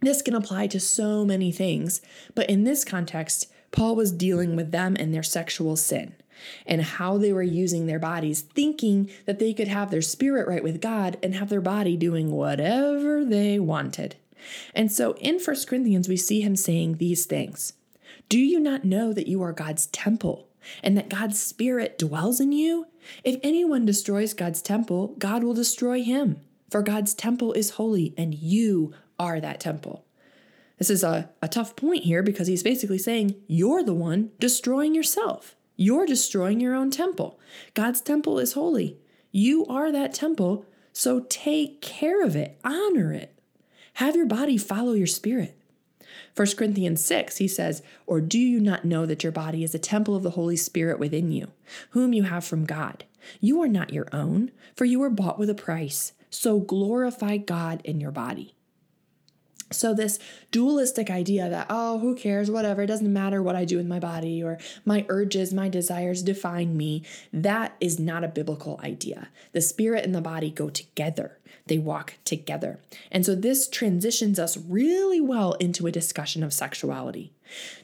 This 0.01 0.21
can 0.21 0.35
apply 0.35 0.67
to 0.67 0.79
so 0.79 1.25
many 1.25 1.51
things, 1.51 2.01
but 2.35 2.49
in 2.49 2.65
this 2.65 2.83
context, 2.83 3.51
Paul 3.71 3.95
was 3.95 4.11
dealing 4.11 4.55
with 4.55 4.71
them 4.71 4.95
and 4.99 5.13
their 5.13 5.23
sexual 5.23 5.75
sin 5.75 6.15
and 6.65 6.81
how 6.83 7.17
they 7.17 7.33
were 7.33 7.41
using 7.41 7.87
their 7.87 7.99
bodies, 7.99 8.41
thinking 8.41 9.09
that 9.25 9.39
they 9.39 9.53
could 9.53 9.67
have 9.67 9.89
their 9.89 10.01
spirit 10.01 10.47
right 10.47 10.63
with 10.63 10.81
God 10.81 11.17
and 11.23 11.33
have 11.35 11.49
their 11.49 11.61
body 11.61 11.97
doing 11.97 12.31
whatever 12.31 13.25
they 13.25 13.59
wanted. 13.59 14.15
And 14.75 14.91
so 14.91 15.13
in 15.13 15.39
1 15.39 15.55
Corinthians, 15.67 16.07
we 16.07 16.17
see 16.17 16.41
him 16.41 16.55
saying 16.55 16.97
these 16.97 17.25
things 17.25 17.73
Do 18.29 18.39
you 18.39 18.59
not 18.59 18.85
know 18.85 19.13
that 19.13 19.27
you 19.27 19.41
are 19.41 19.51
God's 19.51 19.87
temple 19.87 20.46
and 20.83 20.97
that 20.97 21.09
God's 21.09 21.39
Spirit 21.39 21.97
dwells 21.97 22.39
in 22.39 22.51
you? 22.51 22.87
If 23.23 23.39
anyone 23.43 23.85
destroys 23.85 24.33
God's 24.33 24.61
temple, 24.61 25.15
God 25.17 25.43
will 25.43 25.53
destroy 25.53 26.03
him. 26.03 26.41
For 26.69 26.81
God's 26.81 27.13
temple 27.13 27.53
is 27.53 27.71
holy, 27.71 28.13
and 28.17 28.33
you 28.33 28.93
are 29.17 29.39
that 29.39 29.59
temple. 29.59 30.05
This 30.77 30.89
is 30.89 31.03
a, 31.03 31.29
a 31.41 31.47
tough 31.47 31.75
point 31.75 32.03
here 32.03 32.21
because 32.21 32.47
he's 32.47 32.63
basically 32.63 32.97
saying 32.97 33.35
you're 33.47 33.83
the 33.83 33.93
one 33.93 34.31
destroying 34.39 34.93
yourself. 34.93 35.55
You're 35.75 36.05
destroying 36.05 36.59
your 36.59 36.75
own 36.75 36.91
temple. 36.91 37.39
God's 37.73 38.01
temple 38.01 38.39
is 38.39 38.53
holy. 38.53 38.97
You 39.31 39.65
are 39.67 39.91
that 39.91 40.13
temple, 40.13 40.65
so 40.93 41.25
take 41.29 41.81
care 41.81 42.23
of 42.23 42.35
it, 42.35 42.59
honor 42.63 43.13
it. 43.13 43.33
Have 43.93 44.15
your 44.15 44.25
body 44.25 44.57
follow 44.57 44.93
your 44.93 45.07
spirit. 45.07 45.56
1 46.37 46.47
Corinthians 46.55 47.03
6, 47.03 47.37
he 47.37 47.47
says, 47.47 47.81
Or 48.05 48.21
do 48.21 48.37
you 48.37 48.59
not 48.59 48.85
know 48.85 49.07
that 49.07 49.23
your 49.23 49.31
body 49.31 49.63
is 49.63 49.73
a 49.73 49.79
temple 49.79 50.15
of 50.15 50.21
the 50.21 50.31
Holy 50.31 50.55
Spirit 50.55 50.99
within 50.99 51.31
you, 51.31 51.47
whom 51.91 52.13
you 52.13 52.23
have 52.23 52.45
from 52.45 52.63
God? 52.63 53.05
You 53.41 53.59
are 53.63 53.67
not 53.67 53.91
your 53.91 54.07
own, 54.13 54.51
for 54.75 54.85
you 54.85 54.99
were 54.99 55.09
bought 55.09 55.39
with 55.39 55.49
a 55.49 55.55
price. 55.55 56.13
So 56.29 56.59
glorify 56.59 57.37
God 57.37 57.81
in 57.83 57.99
your 57.99 58.11
body. 58.11 58.53
So, 59.69 59.93
this 59.93 60.17
dualistic 60.51 61.09
idea 61.09 61.49
that, 61.49 61.67
oh, 61.69 61.99
who 61.99 62.15
cares, 62.15 62.49
whatever, 62.49 62.83
it 62.83 62.87
doesn't 62.87 63.11
matter 63.11 63.43
what 63.43 63.57
I 63.57 63.65
do 63.65 63.75
with 63.75 63.85
my 63.85 63.99
body 63.99 64.41
or 64.41 64.59
my 64.85 65.05
urges, 65.09 65.53
my 65.53 65.67
desires 65.67 66.23
define 66.23 66.77
me, 66.77 67.03
that 67.33 67.75
is 67.81 67.99
not 67.99 68.23
a 68.23 68.29
biblical 68.29 68.79
idea. 68.81 69.27
The 69.51 69.59
spirit 69.59 70.05
and 70.05 70.15
the 70.15 70.21
body 70.21 70.51
go 70.51 70.69
together, 70.69 71.39
they 71.67 71.77
walk 71.77 72.13
together. 72.25 72.79
And 73.11 73.25
so, 73.25 73.35
this 73.35 73.67
transitions 73.67 74.39
us 74.39 74.57
really 74.57 75.21
well 75.21 75.53
into 75.53 75.87
a 75.87 75.91
discussion 75.91 76.43
of 76.43 76.53
sexuality. 76.53 77.31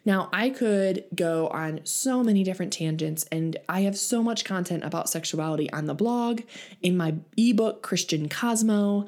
Now, 0.05 0.29
I 0.33 0.49
could 0.49 1.05
go 1.15 1.47
on 1.47 1.81
so 1.83 2.23
many 2.23 2.43
different 2.43 2.73
tangents, 2.73 3.25
and 3.31 3.57
I 3.69 3.81
have 3.81 3.97
so 3.97 4.21
much 4.21 4.43
content 4.43 4.83
about 4.83 5.09
sexuality 5.09 5.71
on 5.71 5.85
the 5.85 5.93
blog, 5.93 6.41
in 6.81 6.97
my 6.97 7.15
ebook, 7.37 7.81
Christian 7.81 8.29
Cosmo. 8.29 9.05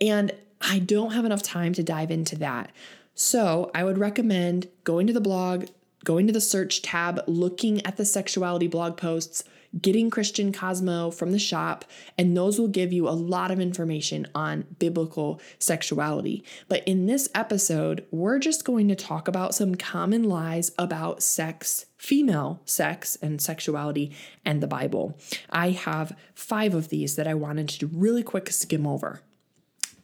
And 0.00 0.32
I 0.60 0.78
don't 0.78 1.12
have 1.12 1.24
enough 1.24 1.42
time 1.42 1.72
to 1.74 1.82
dive 1.82 2.10
into 2.10 2.36
that. 2.38 2.70
So 3.14 3.70
I 3.74 3.84
would 3.84 3.98
recommend 3.98 4.68
going 4.84 5.06
to 5.06 5.12
the 5.12 5.20
blog, 5.20 5.66
going 6.04 6.26
to 6.26 6.32
the 6.32 6.40
search 6.40 6.82
tab, 6.82 7.22
looking 7.26 7.84
at 7.86 7.96
the 7.96 8.04
sexuality 8.04 8.68
blog 8.68 8.96
posts, 8.96 9.44
getting 9.80 10.10
Christian 10.10 10.52
Cosmo 10.52 11.10
from 11.10 11.32
the 11.32 11.38
shop, 11.38 11.84
and 12.16 12.36
those 12.36 12.58
will 12.58 12.68
give 12.68 12.92
you 12.92 13.08
a 13.08 13.10
lot 13.10 13.50
of 13.50 13.60
information 13.60 14.26
on 14.34 14.66
biblical 14.78 15.40
sexuality. 15.58 16.44
But 16.68 16.86
in 16.86 17.06
this 17.06 17.28
episode, 17.34 18.06
we're 18.10 18.38
just 18.38 18.64
going 18.64 18.88
to 18.88 18.94
talk 18.94 19.28
about 19.28 19.54
some 19.54 19.74
common 19.74 20.24
lies 20.24 20.72
about 20.78 21.22
sex, 21.22 21.86
female 21.96 22.60
sex, 22.64 23.16
and 23.22 23.40
sexuality, 23.40 24.14
and 24.44 24.62
the 24.62 24.66
Bible. 24.66 25.18
I 25.50 25.70
have 25.70 26.16
five 26.34 26.74
of 26.74 26.88
these 26.88 27.16
that 27.16 27.26
I 27.26 27.34
wanted 27.34 27.68
to 27.68 27.86
really 27.86 28.22
quick 28.22 28.50
skim 28.50 28.86
over. 28.86 29.20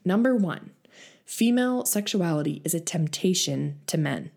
Number 0.04 0.34
one, 0.34 0.70
female 1.24 1.84
sexuality 1.84 2.60
is 2.64 2.74
a 2.74 2.80
temptation 2.80 3.80
to 3.86 3.98
men. 3.98 4.30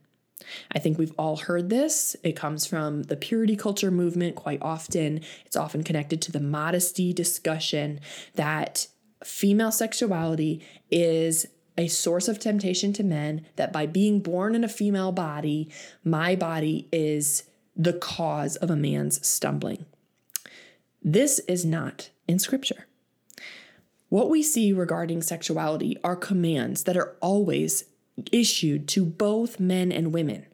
I 0.71 0.79
think 0.79 0.97
we've 0.97 1.13
all 1.17 1.37
heard 1.37 1.69
this. 1.69 2.15
It 2.23 2.35
comes 2.35 2.65
from 2.65 3.03
the 3.03 3.15
purity 3.15 3.55
culture 3.55 3.91
movement 3.91 4.35
quite 4.35 4.61
often. 4.61 5.21
It's 5.45 5.55
often 5.55 5.83
connected 5.83 6.21
to 6.23 6.31
the 6.31 6.39
modesty 6.39 7.13
discussion 7.13 7.99
that 8.35 8.87
female 9.23 9.71
sexuality 9.71 10.63
is 10.91 11.47
a 11.77 11.87
source 11.87 12.27
of 12.27 12.39
temptation 12.39 12.93
to 12.93 13.03
men, 13.03 13.45
that 13.57 13.73
by 13.73 13.85
being 13.85 14.21
born 14.21 14.55
in 14.55 14.63
a 14.63 14.69
female 14.69 15.11
body, 15.11 15.69
my 16.03 16.35
body 16.35 16.87
is 16.91 17.43
the 17.75 17.93
cause 17.93 18.55
of 18.55 18.69
a 18.69 18.75
man's 18.75 19.25
stumbling. 19.25 19.85
This 21.03 21.39
is 21.39 21.65
not 21.65 22.09
in 22.27 22.39
scripture. 22.39 22.87
What 24.09 24.29
we 24.29 24.41
see 24.41 24.71
regarding 24.71 25.21
sexuality 25.21 25.97
are 26.03 26.15
commands 26.15 26.83
that 26.83 26.95
are 26.95 27.17
always 27.21 27.85
issued 28.31 28.87
to 28.89 29.05
both 29.05 29.59
men 29.59 29.91
and 29.91 30.13
women. 30.13 30.45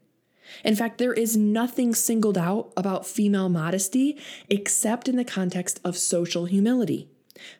In 0.64 0.76
fact, 0.76 0.98
there 0.98 1.12
is 1.12 1.36
nothing 1.36 1.94
singled 1.94 2.36
out 2.36 2.72
about 2.76 3.06
female 3.06 3.48
modesty 3.48 4.18
except 4.48 5.08
in 5.08 5.16
the 5.16 5.24
context 5.24 5.80
of 5.84 5.96
social 5.96 6.44
humility. 6.44 7.08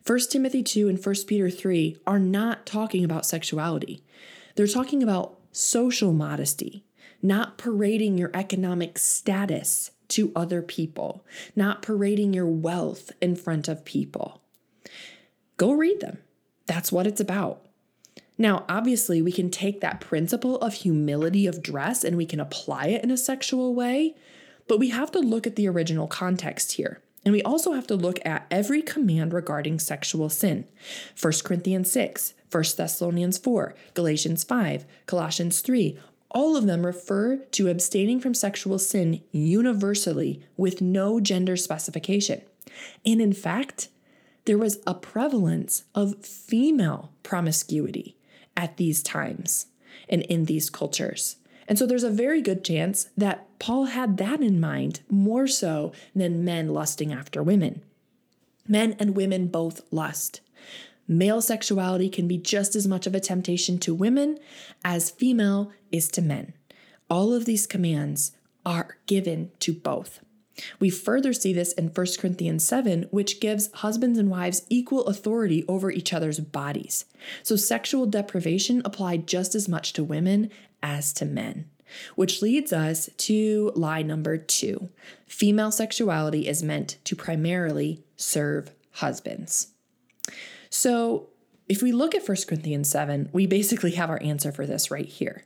1 0.06 0.18
Timothy 0.30 0.62
2 0.62 0.88
and 0.88 1.04
1 1.04 1.14
Peter 1.26 1.50
3 1.50 1.96
are 2.06 2.18
not 2.18 2.66
talking 2.66 3.04
about 3.04 3.26
sexuality. 3.26 4.02
They're 4.54 4.66
talking 4.66 5.02
about 5.02 5.38
social 5.50 6.12
modesty, 6.12 6.84
not 7.22 7.58
parading 7.58 8.18
your 8.18 8.30
economic 8.34 8.98
status 8.98 9.90
to 10.08 10.32
other 10.36 10.60
people, 10.60 11.24
not 11.56 11.82
parading 11.82 12.34
your 12.34 12.46
wealth 12.46 13.12
in 13.20 13.34
front 13.34 13.66
of 13.68 13.84
people. 13.84 14.42
Go 15.56 15.72
read 15.72 16.00
them. 16.00 16.18
That's 16.66 16.92
what 16.92 17.06
it's 17.06 17.20
about. 17.20 17.66
Now, 18.42 18.64
obviously, 18.68 19.22
we 19.22 19.30
can 19.30 19.50
take 19.50 19.80
that 19.82 20.00
principle 20.00 20.56
of 20.56 20.74
humility 20.74 21.46
of 21.46 21.62
dress 21.62 22.02
and 22.02 22.16
we 22.16 22.26
can 22.26 22.40
apply 22.40 22.86
it 22.86 23.04
in 23.04 23.12
a 23.12 23.16
sexual 23.16 23.72
way, 23.72 24.16
but 24.66 24.80
we 24.80 24.88
have 24.88 25.12
to 25.12 25.20
look 25.20 25.46
at 25.46 25.54
the 25.54 25.68
original 25.68 26.08
context 26.08 26.72
here. 26.72 27.00
And 27.24 27.32
we 27.32 27.40
also 27.42 27.70
have 27.74 27.86
to 27.86 27.94
look 27.94 28.18
at 28.24 28.48
every 28.50 28.82
command 28.82 29.32
regarding 29.32 29.78
sexual 29.78 30.28
sin 30.28 30.64
1 31.20 31.32
Corinthians 31.44 31.92
6, 31.92 32.34
1 32.50 32.64
Thessalonians 32.76 33.38
4, 33.38 33.76
Galatians 33.94 34.42
5, 34.42 34.86
Colossians 35.06 35.60
3. 35.60 35.96
All 36.32 36.56
of 36.56 36.66
them 36.66 36.84
refer 36.84 37.36
to 37.36 37.68
abstaining 37.68 38.18
from 38.18 38.34
sexual 38.34 38.80
sin 38.80 39.22
universally 39.30 40.42
with 40.56 40.80
no 40.80 41.20
gender 41.20 41.56
specification. 41.56 42.42
And 43.06 43.22
in 43.22 43.34
fact, 43.34 43.86
there 44.46 44.58
was 44.58 44.80
a 44.84 44.94
prevalence 44.94 45.84
of 45.94 46.26
female 46.26 47.12
promiscuity 47.22 48.16
at 48.56 48.76
these 48.76 49.02
times 49.02 49.66
and 50.08 50.22
in 50.22 50.44
these 50.44 50.70
cultures. 50.70 51.36
And 51.68 51.78
so 51.78 51.86
there's 51.86 52.04
a 52.04 52.10
very 52.10 52.42
good 52.42 52.64
chance 52.64 53.08
that 53.16 53.46
Paul 53.58 53.86
had 53.86 54.16
that 54.18 54.40
in 54.40 54.60
mind 54.60 55.00
more 55.08 55.46
so 55.46 55.92
than 56.14 56.44
men 56.44 56.68
lusting 56.68 57.12
after 57.12 57.42
women. 57.42 57.82
Men 58.66 58.96
and 58.98 59.16
women 59.16 59.48
both 59.48 59.80
lust. 59.90 60.40
Male 61.08 61.42
sexuality 61.42 62.08
can 62.08 62.28
be 62.28 62.38
just 62.38 62.74
as 62.76 62.86
much 62.86 63.06
of 63.06 63.14
a 63.14 63.20
temptation 63.20 63.78
to 63.78 63.94
women 63.94 64.38
as 64.84 65.10
female 65.10 65.72
is 65.90 66.08
to 66.08 66.22
men. 66.22 66.54
All 67.10 67.34
of 67.34 67.44
these 67.44 67.66
commands 67.66 68.32
are 68.64 68.96
given 69.06 69.50
to 69.60 69.72
both. 69.72 70.20
We 70.78 70.90
further 70.90 71.32
see 71.32 71.52
this 71.52 71.72
in 71.72 71.88
1 71.88 72.06
Corinthians 72.18 72.64
7, 72.64 73.06
which 73.10 73.40
gives 73.40 73.72
husbands 73.72 74.18
and 74.18 74.30
wives 74.30 74.66
equal 74.68 75.06
authority 75.06 75.64
over 75.66 75.90
each 75.90 76.12
other's 76.12 76.40
bodies. 76.40 77.04
So 77.42 77.56
sexual 77.56 78.06
deprivation 78.06 78.82
applied 78.84 79.26
just 79.26 79.54
as 79.54 79.68
much 79.68 79.92
to 79.94 80.04
women 80.04 80.50
as 80.82 81.12
to 81.14 81.24
men. 81.24 81.70
Which 82.14 82.40
leads 82.40 82.72
us 82.72 83.10
to 83.18 83.72
lie 83.74 84.02
number 84.02 84.38
two 84.38 84.88
female 85.26 85.70
sexuality 85.70 86.48
is 86.48 86.62
meant 86.62 86.96
to 87.04 87.16
primarily 87.16 88.02
serve 88.16 88.70
husbands. 88.92 89.68
So, 90.70 91.28
if 91.68 91.82
we 91.82 91.92
look 91.92 92.14
at 92.14 92.26
1 92.26 92.36
Corinthians 92.48 92.88
7, 92.88 93.30
we 93.32 93.46
basically 93.46 93.92
have 93.92 94.10
our 94.10 94.22
answer 94.22 94.52
for 94.52 94.66
this 94.66 94.90
right 94.90 95.06
here. 95.06 95.44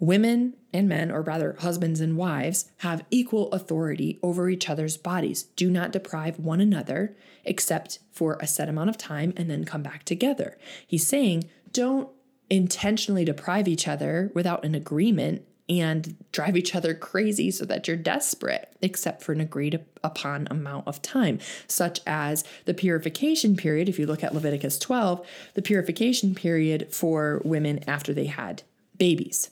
Women 0.00 0.54
and 0.72 0.88
men, 0.88 1.10
or 1.10 1.20
rather 1.20 1.56
husbands 1.60 2.00
and 2.00 2.16
wives, 2.16 2.70
have 2.78 3.04
equal 3.10 3.52
authority 3.52 4.18
over 4.22 4.48
each 4.48 4.68
other's 4.70 4.96
bodies. 4.96 5.42
Do 5.42 5.70
not 5.70 5.92
deprive 5.92 6.38
one 6.38 6.60
another 6.60 7.14
except 7.44 7.98
for 8.10 8.38
a 8.40 8.46
set 8.46 8.68
amount 8.68 8.90
of 8.90 8.96
time 8.96 9.32
and 9.36 9.50
then 9.50 9.64
come 9.64 9.82
back 9.82 10.04
together. 10.04 10.56
He's 10.86 11.06
saying, 11.06 11.44
don't 11.72 12.08
intentionally 12.48 13.24
deprive 13.24 13.68
each 13.68 13.86
other 13.86 14.30
without 14.34 14.64
an 14.64 14.74
agreement 14.74 15.46
and 15.68 16.16
drive 16.32 16.56
each 16.56 16.74
other 16.74 16.94
crazy 16.94 17.50
so 17.50 17.64
that 17.64 17.86
you're 17.86 17.96
desperate, 17.96 18.74
except 18.82 19.22
for 19.22 19.32
an 19.32 19.40
agreed 19.40 19.84
upon 20.02 20.48
amount 20.50 20.88
of 20.88 21.00
time, 21.00 21.38
such 21.68 22.00
as 22.06 22.42
the 22.64 22.74
purification 22.74 23.54
period. 23.54 23.88
If 23.88 23.98
you 23.98 24.06
look 24.06 24.24
at 24.24 24.34
Leviticus 24.34 24.78
12, 24.80 25.24
the 25.54 25.62
purification 25.62 26.34
period 26.34 26.88
for 26.92 27.40
women 27.44 27.84
after 27.86 28.12
they 28.12 28.26
had 28.26 28.64
babies. 28.98 29.50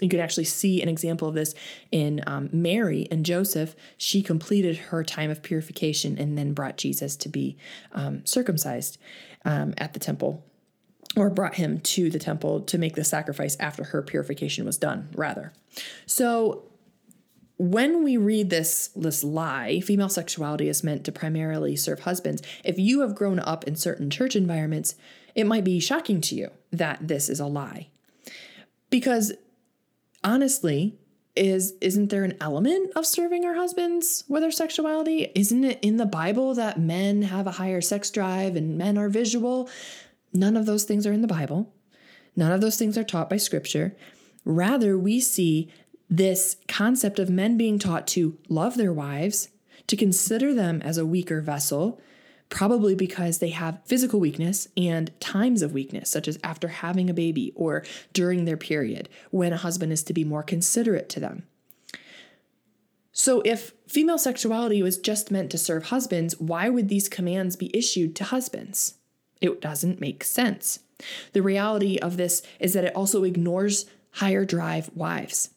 You 0.00 0.08
could 0.08 0.20
actually 0.20 0.44
see 0.44 0.82
an 0.82 0.88
example 0.88 1.28
of 1.28 1.34
this 1.34 1.54
in 1.92 2.22
um, 2.26 2.48
Mary 2.52 3.06
and 3.10 3.24
Joseph. 3.24 3.74
She 3.96 4.22
completed 4.22 4.76
her 4.76 5.04
time 5.04 5.30
of 5.30 5.42
purification 5.42 6.18
and 6.18 6.36
then 6.38 6.54
brought 6.54 6.76
Jesus 6.76 7.16
to 7.16 7.28
be 7.28 7.56
um, 7.92 8.24
circumcised 8.24 8.98
um, 9.44 9.74
at 9.78 9.92
the 9.92 10.00
temple, 10.00 10.44
or 11.16 11.28
brought 11.30 11.56
him 11.56 11.80
to 11.80 12.10
the 12.10 12.18
temple 12.18 12.60
to 12.60 12.78
make 12.78 12.94
the 12.94 13.04
sacrifice 13.04 13.56
after 13.58 13.84
her 13.84 14.02
purification 14.02 14.64
was 14.64 14.78
done, 14.78 15.08
rather. 15.14 15.52
So 16.06 16.64
when 17.56 18.02
we 18.02 18.16
read 18.16 18.48
this 18.48 18.88
this 18.96 19.22
lie, 19.22 19.80
female 19.80 20.08
sexuality 20.08 20.68
is 20.68 20.82
meant 20.82 21.04
to 21.04 21.12
primarily 21.12 21.76
serve 21.76 22.00
husbands. 22.00 22.42
If 22.64 22.78
you 22.78 23.00
have 23.00 23.14
grown 23.14 23.38
up 23.38 23.64
in 23.64 23.76
certain 23.76 24.08
church 24.08 24.34
environments, 24.34 24.94
it 25.34 25.46
might 25.46 25.64
be 25.64 25.78
shocking 25.78 26.22
to 26.22 26.34
you 26.34 26.50
that 26.70 27.06
this 27.06 27.28
is 27.28 27.38
a 27.38 27.46
lie. 27.46 27.88
Because 28.88 29.34
honestly, 30.22 30.98
is 31.36 31.74
isn't 31.80 32.10
there 32.10 32.24
an 32.24 32.36
element 32.40 32.92
of 32.96 33.06
serving 33.06 33.44
our 33.44 33.54
husbands 33.54 34.24
with 34.28 34.42
our 34.42 34.50
sexuality? 34.50 35.30
Isn't 35.34 35.64
it 35.64 35.78
in 35.80 35.96
the 35.96 36.06
Bible 36.06 36.54
that 36.54 36.80
men 36.80 37.22
have 37.22 37.46
a 37.46 37.52
higher 37.52 37.80
sex 37.80 38.10
drive 38.10 38.56
and 38.56 38.76
men 38.76 38.98
are 38.98 39.08
visual? 39.08 39.68
None 40.32 40.56
of 40.56 40.66
those 40.66 40.84
things 40.84 41.06
are 41.06 41.12
in 41.12 41.22
the 41.22 41.28
Bible. 41.28 41.72
None 42.36 42.52
of 42.52 42.60
those 42.60 42.76
things 42.76 42.98
are 42.98 43.04
taught 43.04 43.30
by 43.30 43.36
scripture. 43.36 43.96
Rather, 44.44 44.98
we 44.98 45.20
see 45.20 45.70
this 46.08 46.56
concept 46.66 47.18
of 47.18 47.30
men 47.30 47.56
being 47.56 47.78
taught 47.78 48.06
to 48.08 48.36
love 48.48 48.76
their 48.76 48.92
wives, 48.92 49.48
to 49.86 49.96
consider 49.96 50.52
them 50.52 50.82
as 50.82 50.98
a 50.98 51.06
weaker 51.06 51.40
vessel, 51.40 52.00
probably 52.50 52.94
because 52.94 53.38
they 53.38 53.50
have 53.50 53.80
physical 53.84 54.20
weakness 54.20 54.68
and 54.76 55.18
times 55.20 55.62
of 55.62 55.72
weakness, 55.72 56.10
such 56.10 56.28
as 56.28 56.38
after 56.44 56.68
having 56.68 57.08
a 57.08 57.14
baby 57.14 57.52
or 57.54 57.84
during 58.12 58.44
their 58.44 58.56
period, 58.56 59.08
when 59.30 59.52
a 59.52 59.56
husband 59.56 59.92
is 59.92 60.02
to 60.02 60.12
be 60.12 60.24
more 60.24 60.42
considerate 60.42 61.08
to 61.08 61.20
them. 61.20 61.44
So, 63.12 63.42
if 63.44 63.72
female 63.86 64.18
sexuality 64.18 64.82
was 64.82 64.98
just 64.98 65.30
meant 65.30 65.50
to 65.50 65.58
serve 65.58 65.84
husbands, 65.84 66.38
why 66.38 66.68
would 66.68 66.88
these 66.88 67.08
commands 67.08 67.56
be 67.56 67.76
issued 67.76 68.14
to 68.16 68.24
husbands? 68.24 68.94
It 69.40 69.60
doesn't 69.60 70.00
make 70.00 70.22
sense. 70.24 70.80
The 71.32 71.42
reality 71.42 71.98
of 71.98 72.16
this 72.16 72.42
is 72.58 72.72
that 72.74 72.84
it 72.84 72.94
also 72.94 73.24
ignores 73.24 73.86
higher 74.12 74.44
drive 74.44 74.90
wives. 74.94 75.50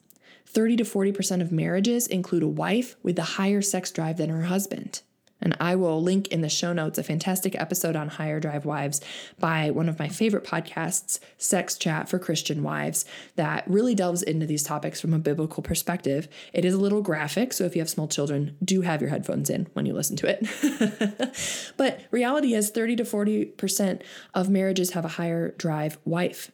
30 0.45 0.77
to 0.77 0.83
40% 0.83 1.41
of 1.41 1.51
marriages 1.51 2.05
include 2.07 2.43
a 2.43 2.47
wife 2.47 2.95
with 3.01 3.17
a 3.17 3.23
higher 3.23 3.61
sex 3.61 3.91
drive 3.91 4.17
than 4.17 4.29
her 4.29 4.43
husband. 4.43 5.01
And 5.43 5.55
I 5.59 5.75
will 5.75 6.01
link 6.01 6.29
in 6.29 6.41
the 6.41 6.49
show 6.49 6.71
notes 6.73 6.97
a 6.97 7.03
fantastic 7.03 7.53
episode 7.59 7.97
on 7.97 8.07
higher 8.07 8.39
drive 8.39 8.65
wives 8.65 9.01
by 9.37 9.69
one 9.69 9.89
of 9.89 9.99
my 9.99 10.07
favorite 10.07 10.45
podcasts, 10.45 11.19
Sex 11.37 11.77
Chat 11.77 12.07
for 12.07 12.17
Christian 12.17 12.63
Wives, 12.63 13.03
that 13.35 13.65
really 13.67 13.93
delves 13.93 14.23
into 14.23 14.45
these 14.45 14.63
topics 14.63 15.01
from 15.01 15.13
a 15.13 15.19
biblical 15.19 15.61
perspective. 15.61 16.29
It 16.53 16.63
is 16.63 16.73
a 16.73 16.79
little 16.79 17.01
graphic, 17.01 17.51
so 17.51 17.65
if 17.65 17.75
you 17.75 17.81
have 17.81 17.89
small 17.89 18.07
children, 18.07 18.55
do 18.63 18.81
have 18.81 19.01
your 19.01 19.09
headphones 19.09 19.49
in 19.49 19.67
when 19.73 19.85
you 19.85 19.93
listen 19.93 20.15
to 20.17 20.27
it. 20.27 21.73
but 21.77 21.99
reality 22.09 22.53
is 22.53 22.69
30 22.69 22.95
to 22.95 23.03
40% 23.03 24.01
of 24.33 24.49
marriages 24.49 24.91
have 24.91 25.03
a 25.03 25.09
higher 25.09 25.51
drive 25.57 25.97
wife. 26.05 26.51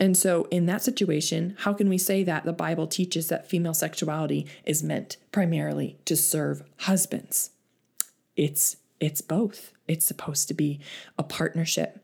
And 0.00 0.16
so, 0.16 0.48
in 0.50 0.66
that 0.66 0.82
situation, 0.82 1.54
how 1.60 1.72
can 1.72 1.88
we 1.88 1.98
say 1.98 2.24
that 2.24 2.44
the 2.44 2.52
Bible 2.52 2.88
teaches 2.88 3.28
that 3.28 3.48
female 3.48 3.74
sexuality 3.74 4.44
is 4.64 4.82
meant 4.82 5.18
primarily 5.30 5.98
to 6.06 6.16
serve 6.16 6.64
husbands? 6.78 7.50
It's 8.36 8.76
it's 9.00 9.20
both. 9.20 9.72
It's 9.86 10.06
supposed 10.06 10.48
to 10.48 10.54
be 10.54 10.80
a 11.18 11.22
partnership. 11.22 12.00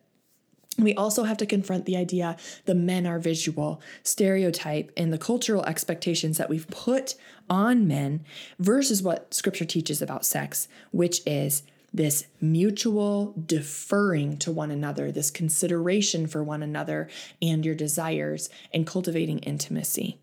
We 0.79 0.95
also 0.95 1.25
have 1.25 1.37
to 1.39 1.47
confront 1.47 1.85
the 1.85 1.97
idea 1.97 2.37
the 2.65 2.75
men 2.75 3.07
are 3.07 3.19
visual 3.19 3.81
stereotype 4.03 4.93
and 4.97 5.13
the 5.13 5.19
cultural 5.19 5.65
expectations 5.65 6.39
that 6.39 6.49
we've 6.49 6.69
put 6.69 7.15
on 7.49 7.87
men 7.87 8.25
versus 8.59 9.03
what 9.03 9.35
scripture 9.35 9.65
teaches 9.65 10.01
about 10.01 10.25
sex, 10.25 10.69
which 10.91 11.21
is 11.27 11.63
this 11.93 12.27
mutual 12.41 13.35
deferring 13.47 14.39
to 14.39 14.53
one 14.53 14.71
another, 14.71 15.11
this 15.11 15.31
consideration 15.31 16.27
for 16.27 16.43
one 16.43 16.63
another 16.63 17.09
and 17.43 17.65
your 17.65 17.75
desires, 17.75 18.49
and 18.73 18.87
cultivating 18.87 19.41
intimacy. 19.41 20.19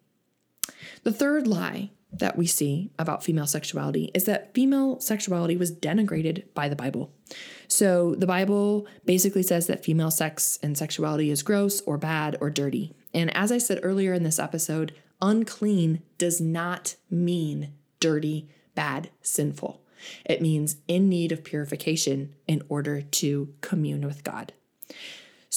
The 1.03 1.11
third 1.11 1.45
lie 1.45 1.91
that 2.11 2.37
we 2.37 2.47
see 2.47 2.91
about 2.97 3.23
female 3.23 3.47
sexuality 3.47 4.11
is 4.13 4.25
that 4.25 4.53
female 4.53 4.99
sexuality 4.99 5.57
was 5.57 5.71
denigrated 5.71 6.45
by 6.53 6.69
the 6.69 6.75
Bible. 6.75 7.11
So 7.67 8.15
the 8.15 8.27
Bible 8.27 8.87
basically 9.05 9.43
says 9.43 9.67
that 9.67 9.83
female 9.83 10.11
sex 10.11 10.57
and 10.63 10.77
sexuality 10.77 11.29
is 11.29 11.43
gross 11.43 11.81
or 11.81 11.97
bad 11.97 12.37
or 12.39 12.49
dirty. 12.49 12.95
And 13.13 13.35
as 13.35 13.51
I 13.51 13.57
said 13.57 13.81
earlier 13.83 14.13
in 14.13 14.23
this 14.23 14.39
episode, 14.39 14.93
unclean 15.21 16.01
does 16.17 16.39
not 16.39 16.95
mean 17.09 17.73
dirty, 17.99 18.49
bad, 18.75 19.09
sinful. 19.21 19.81
It 20.25 20.41
means 20.41 20.77
in 20.87 21.09
need 21.09 21.31
of 21.31 21.43
purification 21.43 22.35
in 22.47 22.61
order 22.69 23.01
to 23.01 23.53
commune 23.61 24.05
with 24.05 24.23
God. 24.23 24.53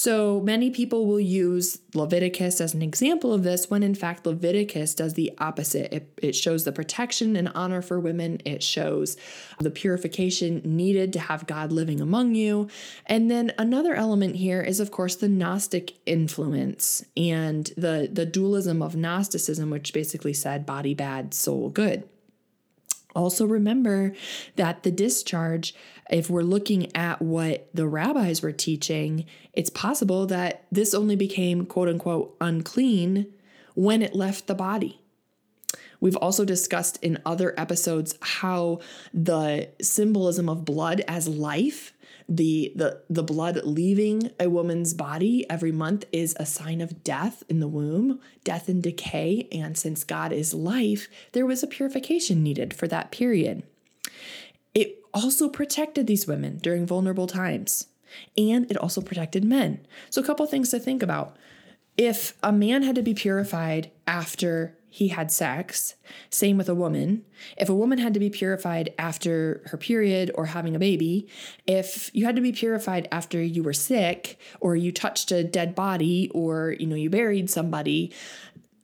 So 0.01 0.41
many 0.41 0.71
people 0.71 1.05
will 1.05 1.19
use 1.19 1.77
Leviticus 1.93 2.59
as 2.59 2.73
an 2.73 2.81
example 2.81 3.35
of 3.35 3.43
this 3.43 3.69
when 3.69 3.83
in 3.83 3.93
fact 3.93 4.25
Leviticus 4.25 4.95
does 4.95 5.13
the 5.13 5.31
opposite. 5.37 5.93
It, 5.93 6.19
it, 6.23 6.35
shows 6.35 6.63
the 6.63 6.71
protection 6.71 7.35
and 7.35 7.49
honor 7.49 7.83
for 7.83 7.99
women, 7.99 8.41
it 8.43 8.63
shows 8.63 9.15
the 9.59 9.69
purification 9.69 10.59
needed 10.65 11.13
to 11.13 11.19
have 11.19 11.45
God 11.45 11.71
living 11.71 12.01
among 12.01 12.33
you. 12.33 12.67
And 13.05 13.29
then 13.29 13.53
another 13.59 13.93
element 13.93 14.37
here 14.37 14.63
is, 14.63 14.79
of 14.79 14.89
course, 14.89 15.15
the 15.15 15.29
Gnostic 15.29 15.93
influence 16.07 17.05
and 17.15 17.67
the, 17.77 18.09
the 18.11 18.25
dualism 18.25 18.81
of 18.81 18.95
Gnosticism, 18.95 19.69
which 19.69 19.93
basically 19.93 20.33
said 20.33 20.65
body 20.65 20.95
bad, 20.95 21.35
soul 21.35 21.69
good. 21.69 22.09
Also, 23.15 23.45
remember 23.45 24.13
that 24.55 24.83
the 24.83 24.91
discharge, 24.91 25.75
if 26.11 26.29
we're 26.29 26.41
looking 26.41 26.95
at 26.95 27.21
what 27.21 27.69
the 27.73 27.87
rabbis 27.87 28.41
were 28.41 28.51
teaching, 28.51 29.25
it's 29.53 29.69
possible 29.69 30.25
that 30.27 30.65
this 30.71 30.93
only 30.93 31.15
became 31.15 31.65
quote 31.65 31.87
unquote 31.87 32.35
unclean 32.41 33.27
when 33.73 34.01
it 34.01 34.13
left 34.13 34.47
the 34.47 34.55
body. 34.55 35.01
We've 35.99 36.17
also 36.17 36.45
discussed 36.45 36.97
in 37.03 37.19
other 37.25 37.53
episodes 37.57 38.15
how 38.21 38.79
the 39.13 39.69
symbolism 39.81 40.49
of 40.49 40.65
blood 40.65 41.01
as 41.07 41.27
life 41.27 41.93
the 42.27 42.71
the 42.75 43.01
the 43.09 43.23
blood 43.23 43.59
leaving 43.65 44.31
a 44.39 44.49
woman's 44.49 44.93
body 44.93 45.45
every 45.49 45.71
month 45.71 46.05
is 46.13 46.35
a 46.39 46.45
sign 46.45 46.79
of 46.79 47.03
death 47.03 47.43
in 47.49 47.59
the 47.59 47.67
womb, 47.67 48.21
death 48.45 48.69
and 48.69 48.81
decay, 48.81 49.49
and 49.51 49.77
since 49.77 50.05
God 50.05 50.31
is 50.31 50.53
life, 50.53 51.09
there 51.33 51.45
was 51.45 51.61
a 51.61 51.67
purification 51.67 52.41
needed 52.41 52.73
for 52.73 52.87
that 52.87 53.11
period. 53.11 53.63
Also 55.13 55.49
protected 55.49 56.07
these 56.07 56.27
women 56.27 56.57
during 56.57 56.85
vulnerable 56.85 57.27
times, 57.27 57.87
and 58.37 58.69
it 58.69 58.77
also 58.77 59.01
protected 59.01 59.43
men. 59.43 59.85
So 60.09 60.21
a 60.21 60.25
couple 60.25 60.45
things 60.45 60.69
to 60.69 60.79
think 60.79 61.03
about. 61.03 61.35
If 61.97 62.37
a 62.41 62.51
man 62.51 62.83
had 62.83 62.95
to 62.95 63.01
be 63.01 63.13
purified 63.13 63.91
after 64.07 64.77
he 64.93 65.07
had 65.07 65.31
sex. 65.31 65.95
Same 66.29 66.57
with 66.57 66.67
a 66.67 66.75
woman. 66.75 67.23
If 67.57 67.69
a 67.69 67.73
woman 67.73 67.97
had 67.97 68.13
to 68.13 68.19
be 68.19 68.29
purified 68.29 68.93
after 68.99 69.63
her 69.67 69.77
period 69.77 70.31
or 70.35 70.47
having 70.47 70.75
a 70.75 70.79
baby, 70.79 71.29
if 71.65 72.11
you 72.13 72.25
had 72.25 72.35
to 72.35 72.41
be 72.41 72.51
purified 72.51 73.07
after 73.09 73.41
you 73.41 73.63
were 73.63 73.71
sick 73.71 74.37
or 74.59 74.75
you 74.75 74.91
touched 74.91 75.31
a 75.31 75.45
dead 75.45 75.75
body 75.75 76.29
or 76.33 76.75
you 76.77 76.85
know 76.87 76.97
you 76.97 77.09
buried 77.09 77.49
somebody, 77.49 78.13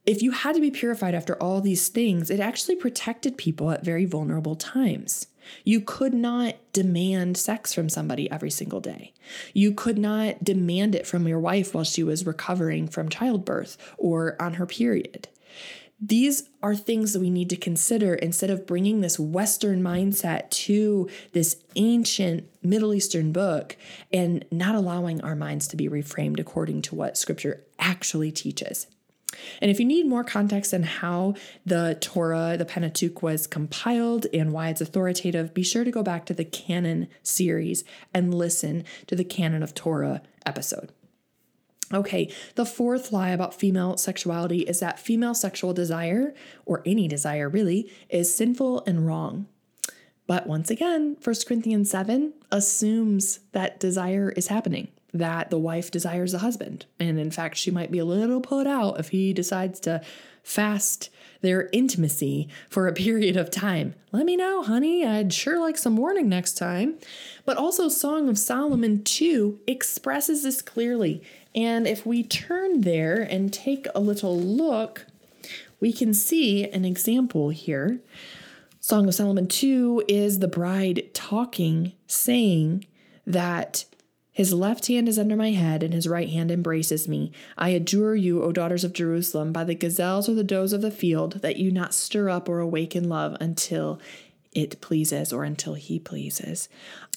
if 0.05 0.21
you 0.21 0.31
had 0.31 0.55
to 0.55 0.61
be 0.61 0.71
purified 0.71 1.13
after 1.13 1.35
all 1.43 1.59
these 1.59 1.89
things, 1.89 2.29
it 2.29 2.39
actually 2.39 2.77
protected 2.77 3.37
people 3.37 3.69
at 3.69 3.83
very 3.83 4.05
vulnerable 4.05 4.55
times. 4.55 5.27
You 5.63 5.81
could 5.81 6.13
not 6.13 6.55
demand 6.73 7.37
sex 7.37 7.73
from 7.73 7.89
somebody 7.89 8.29
every 8.29 8.51
single 8.51 8.79
day. 8.79 9.13
You 9.53 9.73
could 9.73 9.97
not 9.97 10.43
demand 10.43 10.95
it 10.95 11.07
from 11.07 11.27
your 11.27 11.39
wife 11.39 11.73
while 11.73 11.83
she 11.83 12.03
was 12.03 12.25
recovering 12.25 12.87
from 12.87 13.09
childbirth 13.09 13.77
or 13.97 14.41
on 14.41 14.55
her 14.55 14.65
period. 14.65 15.27
These 15.99 16.49
are 16.61 16.75
things 16.75 17.13
that 17.13 17.21
we 17.21 17.31
need 17.31 17.49
to 17.49 17.55
consider 17.55 18.13
instead 18.13 18.51
of 18.51 18.67
bringing 18.67 19.01
this 19.01 19.19
Western 19.19 19.81
mindset 19.81 20.49
to 20.51 21.09
this 21.33 21.63
ancient 21.75 22.47
Middle 22.61 22.93
Eastern 22.93 23.31
book 23.31 23.75
and 24.13 24.45
not 24.51 24.75
allowing 24.75 25.21
our 25.21 25.35
minds 25.35 25.67
to 25.69 25.75
be 25.75 25.89
reframed 25.89 26.39
according 26.39 26.83
to 26.83 26.95
what 26.95 27.17
Scripture 27.17 27.63
actually 27.79 28.31
teaches. 28.31 28.85
And 29.61 29.71
if 29.71 29.79
you 29.79 29.85
need 29.85 30.07
more 30.07 30.23
context 30.23 30.73
on 30.73 30.83
how 30.83 31.35
the 31.65 31.97
Torah, 31.99 32.55
the 32.57 32.65
Pentateuch, 32.65 33.21
was 33.21 33.47
compiled 33.47 34.27
and 34.33 34.51
why 34.51 34.69
it's 34.69 34.81
authoritative, 34.81 35.53
be 35.53 35.63
sure 35.63 35.83
to 35.83 35.91
go 35.91 36.03
back 36.03 36.25
to 36.25 36.33
the 36.33 36.45
Canon 36.45 37.07
series 37.23 37.83
and 38.13 38.33
listen 38.33 38.83
to 39.07 39.15
the 39.15 39.23
Canon 39.23 39.63
of 39.63 39.73
Torah 39.73 40.21
episode. 40.45 40.91
Okay, 41.93 42.29
the 42.55 42.65
fourth 42.65 43.13
lie 43.13 43.29
about 43.29 43.53
female 43.53 43.95
sexuality 43.95 44.59
is 44.59 44.81
that 44.81 44.99
female 44.99 45.33
sexual 45.33 45.73
desire, 45.73 46.33
or 46.65 46.83
any 46.85 47.07
desire 47.07 47.47
really, 47.47 47.89
is 48.09 48.35
sinful 48.35 48.83
and 48.85 49.07
wrong. 49.07 49.47
But 50.25 50.47
once 50.47 50.69
again, 50.69 51.15
1 51.23 51.35
Corinthians 51.47 51.89
7 51.89 52.33
assumes 52.51 53.39
that 53.53 53.79
desire 53.79 54.33
is 54.35 54.47
happening, 54.47 54.89
that 55.13 55.49
the 55.49 55.59
wife 55.59 55.89
desires 55.89 56.33
the 56.33 56.39
husband. 56.39 56.85
And 56.99 57.19
in 57.19 57.31
fact, 57.31 57.57
she 57.57 57.71
might 57.71 57.91
be 57.91 57.99
a 57.99 58.05
little 58.05 58.41
put 58.41 58.67
out 58.67 58.99
if 58.99 59.09
he 59.09 59.33
decides 59.33 59.79
to 59.81 60.01
fast 60.43 61.09
their 61.41 61.69
intimacy 61.71 62.47
for 62.69 62.87
a 62.87 62.93
period 63.05 63.37
of 63.37 63.51
time. 63.51 63.95
Let 64.11 64.25
me 64.25 64.35
know, 64.35 64.63
honey. 64.63 65.05
I'd 65.05 65.33
sure 65.33 65.59
like 65.59 65.77
some 65.77 65.97
warning 65.97 66.29
next 66.29 66.53
time. 66.53 66.95
But 67.45 67.57
also, 67.57 67.89
Song 67.89 68.29
of 68.29 68.37
Solomon 68.37 69.03
2 69.03 69.61
expresses 69.67 70.43
this 70.43 70.61
clearly. 70.61 71.21
And 71.55 71.87
if 71.87 72.05
we 72.05 72.23
turn 72.23 72.81
there 72.81 73.21
and 73.21 73.51
take 73.51 73.87
a 73.95 73.99
little 73.99 74.39
look, 74.39 75.05
we 75.79 75.93
can 75.93 76.13
see 76.13 76.69
an 76.69 76.85
example 76.85 77.49
here. 77.49 77.99
Song 78.79 79.07
of 79.07 79.15
Solomon 79.15 79.47
2 79.47 80.05
is 80.07 80.39
the 80.39 80.47
bride 80.47 81.09
talking, 81.13 81.93
saying 82.07 82.85
that 83.25 83.85
his 84.37 84.53
left 84.53 84.85
hand 84.85 85.09
is 85.09 85.17
under 85.17 85.35
my 85.35 85.49
head, 85.49 85.81
and 85.81 85.95
his 85.95 86.07
right 86.07 86.29
hand 86.29 86.51
embraces 86.51 87.07
me. 87.07 87.31
I 87.57 87.69
adjure 87.69 88.15
you, 88.15 88.43
O 88.43 88.51
daughters 88.51 88.83
of 88.83 88.93
Jerusalem, 88.93 89.51
by 89.51 89.63
the 89.63 89.73
gazelles 89.73 90.29
or 90.29 90.35
the 90.35 90.43
does 90.43 90.73
of 90.73 90.83
the 90.83 90.91
field, 90.91 91.41
that 91.41 91.57
you 91.57 91.71
not 91.71 91.91
stir 91.91 92.29
up 92.29 92.47
or 92.47 92.59
awaken 92.59 93.09
love 93.09 93.35
until 93.41 93.99
it 94.53 94.79
pleases 94.79 95.33
or 95.33 95.43
until 95.43 95.73
he 95.73 95.97
pleases. 95.97 96.69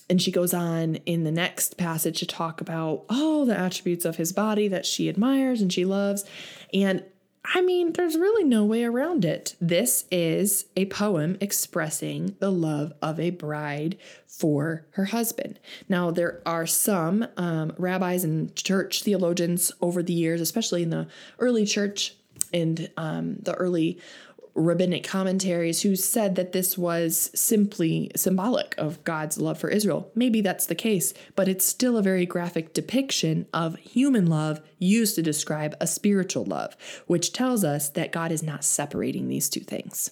And 0.08 0.22
she 0.22 0.32
goes 0.32 0.54
on 0.54 0.94
in 1.04 1.24
the 1.24 1.30
next 1.30 1.76
passage 1.76 2.20
to 2.20 2.26
talk 2.26 2.62
about 2.62 3.04
all 3.10 3.44
the 3.44 3.54
attributes 3.54 4.06
of 4.06 4.16
his 4.16 4.32
body 4.32 4.66
that 4.68 4.86
she 4.86 5.10
admires 5.10 5.60
and 5.60 5.70
she 5.70 5.84
loves. 5.84 6.24
And 6.72 7.04
I 7.44 7.62
mean, 7.62 7.94
there's 7.94 8.16
really 8.16 8.44
no 8.44 8.64
way 8.64 8.84
around 8.84 9.24
it. 9.24 9.56
This 9.60 10.04
is 10.10 10.66
a 10.76 10.84
poem 10.86 11.38
expressing 11.40 12.36
the 12.38 12.50
love 12.50 12.92
of 13.00 13.18
a 13.18 13.30
bride 13.30 13.96
for 14.26 14.86
her 14.92 15.06
husband. 15.06 15.58
Now, 15.88 16.10
there 16.10 16.42
are 16.44 16.66
some 16.66 17.26
um, 17.38 17.72
rabbis 17.78 18.24
and 18.24 18.54
church 18.54 19.02
theologians 19.02 19.72
over 19.80 20.02
the 20.02 20.12
years, 20.12 20.40
especially 20.40 20.82
in 20.82 20.90
the 20.90 21.08
early 21.38 21.64
church 21.64 22.14
and 22.52 22.90
um, 22.96 23.36
the 23.40 23.54
early 23.54 23.98
rabbinic 24.54 25.04
commentaries 25.04 25.82
who 25.82 25.96
said 25.96 26.34
that 26.36 26.52
this 26.52 26.76
was 26.76 27.30
simply 27.34 28.10
symbolic 28.16 28.74
of 28.78 29.02
God's 29.04 29.38
love 29.38 29.58
for 29.58 29.68
Israel. 29.68 30.10
Maybe 30.14 30.40
that's 30.40 30.66
the 30.66 30.74
case, 30.74 31.14
but 31.36 31.48
it's 31.48 31.64
still 31.64 31.96
a 31.96 32.02
very 32.02 32.26
graphic 32.26 32.72
depiction 32.72 33.46
of 33.52 33.76
human 33.76 34.26
love 34.26 34.60
used 34.78 35.14
to 35.16 35.22
describe 35.22 35.74
a 35.80 35.86
spiritual 35.86 36.44
love, 36.44 36.76
which 37.06 37.32
tells 37.32 37.64
us 37.64 37.88
that 37.90 38.12
God 38.12 38.32
is 38.32 38.42
not 38.42 38.64
separating 38.64 39.28
these 39.28 39.48
two 39.48 39.60
things. 39.60 40.10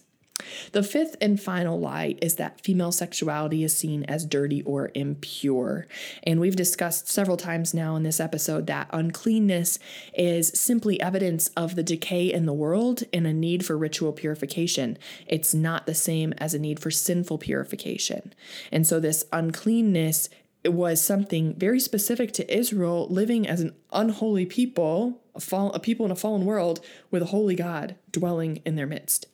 The 0.73 0.83
fifth 0.83 1.17
and 1.21 1.41
final 1.41 1.79
lie 1.79 2.17
is 2.23 2.37
that 2.37 2.61
female 2.61 2.93
sexuality 2.93 3.65
is 3.65 3.77
seen 3.77 4.05
as 4.05 4.25
dirty 4.25 4.63
or 4.63 4.91
impure. 4.95 5.87
And 6.23 6.41
we've 6.41 6.57
discussed 6.57 7.09
several 7.09 7.37
times 7.37 7.75
now 7.75 7.97
in 7.97 8.03
this 8.03 8.21
episode 8.21 8.67
that 8.67 8.89
uncleanness 8.93 9.79
is 10.15 10.49
simply 10.49 11.01
evidence 11.01 11.49
of 11.57 11.75
the 11.75 11.83
decay 11.83 12.33
in 12.33 12.47
the 12.47 12.53
world 12.53 13.03
and 13.13 13.27
a 13.27 13.33
need 13.33 13.65
for 13.65 13.77
ritual 13.77 14.13
purification. 14.13 14.99
It's 15.27 15.55
not 15.55 15.87
the 15.87 15.95
same 15.95 16.33
as 16.39 16.55
a 16.55 16.59
need 16.59 16.81
for 16.81 16.91
sinful 16.91 17.39
purification. 17.39 18.33
And 18.71 18.87
so 18.87 19.01
this 19.01 19.25
uncleanness 19.33 20.29
was 20.73 21.01
something 21.01 21.55
very 21.55 21.81
specific 21.81 22.33
to 22.33 22.55
Israel 22.55 23.07
living 23.09 23.47
as 23.47 23.61
an 23.61 23.75
unholy 23.93 24.47
people, 24.47 25.21
a, 25.35 25.41
fall, 25.41 25.73
a 25.73 25.81
people 25.81 26.05
in 26.05 26.13
a 26.13 26.17
fallen 26.17 26.45
world 26.45 26.81
with 27.11 27.23
a 27.23 27.27
holy 27.27 27.55
God 27.55 27.97
dwelling 28.11 28.61
in 28.65 28.77
their 28.77 28.87
midst. 28.87 29.27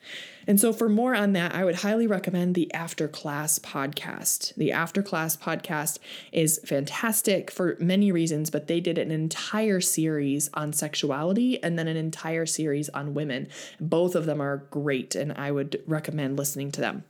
And 0.47 0.61
so, 0.61 0.73
for 0.73 0.89
more 0.89 1.15
on 1.15 1.33
that, 1.33 1.55
I 1.55 1.65
would 1.65 1.77
highly 1.77 2.07
recommend 2.07 2.55
the 2.55 2.73
After 2.75 3.09
Class 3.09 3.59
podcast. 3.59 4.55
The 4.57 4.73
After 4.73 5.03
Class 5.03 5.37
podcast 5.37 5.99
is 6.33 6.61
fantastic 6.65 7.51
for 7.51 7.77
many 7.81 8.13
reasons, 8.13 8.51
but 8.51 8.67
they 8.67 8.81
did 8.81 8.99
an 8.99 9.11
entire 9.11 9.81
series 9.81 10.51
on 10.55 10.73
sexuality 10.73 11.63
and 11.63 11.79
then 11.79 11.89
an 11.89 11.97
entire 11.97 12.47
series 12.47 12.89
on 12.91 13.15
women. 13.15 13.49
Both 13.81 14.15
of 14.15 14.27
them 14.27 14.41
are 14.41 14.67
great, 14.71 15.15
and 15.15 15.33
I 15.33 15.51
would 15.51 15.83
recommend 15.87 16.37
listening 16.37 16.71
to 16.73 16.81
them. 16.81 17.05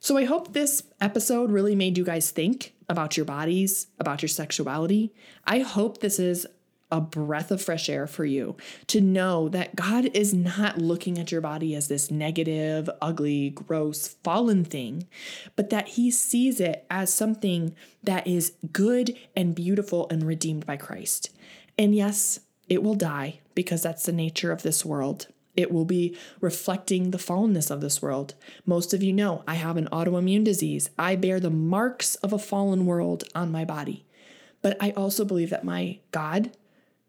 So, 0.00 0.16
I 0.16 0.24
hope 0.24 0.52
this 0.52 0.84
episode 1.00 1.50
really 1.50 1.74
made 1.74 1.98
you 1.98 2.04
guys 2.04 2.30
think 2.30 2.74
about 2.88 3.16
your 3.16 3.26
bodies, 3.26 3.88
about 3.98 4.22
your 4.22 4.28
sexuality. 4.28 5.12
I 5.44 5.58
hope 5.58 5.98
this 5.98 6.18
is 6.18 6.46
a 6.90 7.00
breath 7.00 7.50
of 7.50 7.60
fresh 7.60 7.88
air 7.88 8.06
for 8.06 8.24
you 8.24 8.56
to 8.86 9.00
know 9.00 9.48
that 9.50 9.76
God 9.76 10.06
is 10.14 10.32
not 10.32 10.78
looking 10.78 11.18
at 11.18 11.30
your 11.30 11.40
body 11.40 11.74
as 11.74 11.88
this 11.88 12.10
negative, 12.10 12.88
ugly, 13.02 13.50
gross, 13.50 14.08
fallen 14.24 14.64
thing, 14.64 15.06
but 15.54 15.70
that 15.70 15.88
He 15.88 16.10
sees 16.10 16.60
it 16.60 16.86
as 16.90 17.12
something 17.12 17.74
that 18.02 18.26
is 18.26 18.54
good 18.72 19.16
and 19.36 19.54
beautiful 19.54 20.06
and 20.10 20.24
redeemed 20.24 20.64
by 20.64 20.76
Christ. 20.76 21.30
And 21.76 21.94
yes, 21.94 22.40
it 22.68 22.82
will 22.82 22.94
die 22.94 23.40
because 23.54 23.82
that's 23.82 24.04
the 24.04 24.12
nature 24.12 24.52
of 24.52 24.62
this 24.62 24.84
world. 24.84 25.26
It 25.58 25.72
will 25.72 25.84
be 25.84 26.16
reflecting 26.40 27.10
the 27.10 27.18
fallenness 27.18 27.68
of 27.68 27.80
this 27.80 28.00
world. 28.00 28.34
Most 28.64 28.94
of 28.94 29.02
you 29.02 29.12
know 29.12 29.42
I 29.44 29.54
have 29.54 29.76
an 29.76 29.88
autoimmune 29.90 30.44
disease. 30.44 30.88
I 30.96 31.16
bear 31.16 31.40
the 31.40 31.50
marks 31.50 32.14
of 32.14 32.32
a 32.32 32.38
fallen 32.38 32.86
world 32.86 33.24
on 33.34 33.50
my 33.50 33.64
body. 33.64 34.06
But 34.62 34.76
I 34.80 34.92
also 34.92 35.24
believe 35.24 35.50
that 35.50 35.64
my 35.64 35.98
God 36.12 36.52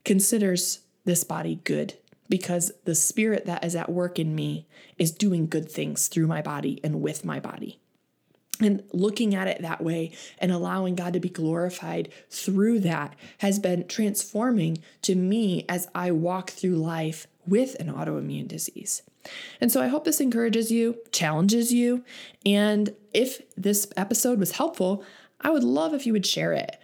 considers 0.04 0.80
this 1.06 1.24
body 1.24 1.60
good 1.64 1.94
because 2.28 2.72
the 2.86 2.96
spirit 2.96 3.46
that 3.46 3.64
is 3.64 3.76
at 3.76 3.92
work 3.92 4.18
in 4.18 4.34
me 4.34 4.66
is 4.98 5.12
doing 5.12 5.46
good 5.46 5.72
things 5.72 6.08
through 6.08 6.26
my 6.26 6.42
body 6.42 6.80
and 6.84 7.04
with 7.04 7.24
my 7.24 7.40
body. 7.40 7.80
And 8.60 8.84
looking 8.92 9.36
at 9.36 9.48
it 9.48 9.62
that 9.62 9.84
way 9.84 10.12
and 10.40 10.52
allowing 10.52 10.96
God 10.96 11.14
to 11.14 11.20
be 11.20 11.30
glorified 11.30 12.10
through 12.32 12.80
that 12.80 13.16
has 13.38 13.60
been 13.60 13.88
transforming 13.88 14.80
to 15.04 15.14
me 15.14 15.66
as 15.70 15.88
I 15.94 16.12
walk 16.12 16.50
through 16.50 16.78
life 16.78 17.28
with 17.50 17.76
an 17.76 17.92
autoimmune 17.92 18.48
disease. 18.48 19.02
And 19.60 19.72
so 19.72 19.82
I 19.82 19.88
hope 19.88 20.06
this 20.06 20.22
encourages 20.22 20.72
you, 20.72 20.98
challenges 21.12 21.72
you. 21.74 22.04
And 22.46 22.96
if 23.14 23.42
this 23.56 23.88
episode 23.98 24.40
was 24.40 24.52
helpful, 24.52 25.04
I 25.42 25.50
would 25.50 25.64
love 25.64 25.94
if 25.94 26.06
you 26.06 26.14
would 26.14 26.26
share 26.26 26.54
it. 26.54 26.78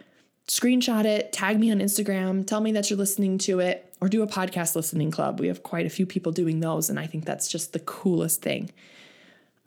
Screenshot 0.47 1.05
it, 1.05 1.33
tag 1.33 1.59
me 1.59 1.71
on 1.71 1.79
Instagram, 1.79 2.45
tell 2.45 2.61
me 2.61 2.71
that 2.73 2.89
you're 2.89 2.99
listening 2.99 3.37
to 3.39 3.59
it, 3.59 3.91
or 3.99 4.07
do 4.07 4.21
a 4.21 4.27
podcast 4.27 4.75
listening 4.75 5.09
club. 5.09 5.39
We 5.39 5.47
have 5.47 5.63
quite 5.63 5.87
a 5.87 5.89
few 5.89 6.05
people 6.05 6.31
doing 6.31 6.59
those, 6.59 6.89
and 6.89 6.99
I 6.99 7.07
think 7.07 7.25
that's 7.25 7.47
just 7.47 7.73
the 7.73 7.79
coolest 7.79 8.43
thing. 8.43 8.69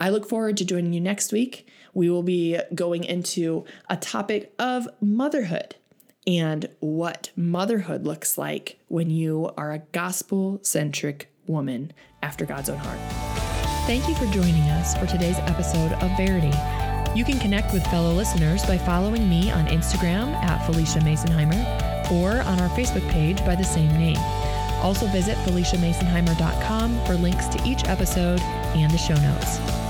I 0.00 0.10
look 0.10 0.28
forward 0.28 0.56
to 0.58 0.64
joining 0.64 0.92
you 0.92 1.00
next 1.00 1.32
week. 1.32 1.66
We 1.94 2.08
will 2.08 2.22
be 2.22 2.60
going 2.74 3.02
into 3.02 3.64
a 3.88 3.96
topic 3.96 4.54
of 4.58 4.86
motherhood 5.00 5.74
and 6.28 6.68
what 6.80 7.30
motherhood 7.34 8.04
looks 8.04 8.36
like 8.36 8.78
when 8.88 9.08
you 9.08 9.50
are 9.56 9.72
a 9.72 9.78
gospel 9.92 10.60
centric 10.62 11.32
woman 11.46 11.90
after 12.22 12.44
God's 12.44 12.68
own 12.68 12.76
heart. 12.76 12.98
Thank 13.86 14.06
you 14.06 14.14
for 14.14 14.26
joining 14.26 14.68
us 14.68 14.96
for 14.98 15.06
today's 15.06 15.38
episode 15.38 15.92
of 15.92 16.16
Verity. 16.18 16.52
You 17.18 17.24
can 17.24 17.40
connect 17.40 17.72
with 17.72 17.82
fellow 17.86 18.12
listeners 18.12 18.62
by 18.66 18.76
following 18.76 19.26
me 19.30 19.50
on 19.50 19.66
Instagram 19.68 20.34
at 20.44 20.60
Phylicia 20.66 21.00
Masonheimer 21.00 22.12
or 22.12 22.42
on 22.42 22.60
our 22.60 22.68
Facebook 22.76 23.08
page 23.10 23.42
by 23.46 23.54
the 23.54 23.64
same 23.64 23.92
name. 23.96 24.18
Also 24.82 25.06
visit 25.06 25.36
PhyliciaMasonheimer.com 25.38 27.04
for 27.06 27.14
links 27.14 27.48
to 27.48 27.66
each 27.66 27.84
episode 27.86 28.40
and 28.40 28.92
the 28.92 28.98
show 28.98 29.14
notes. 29.14 29.87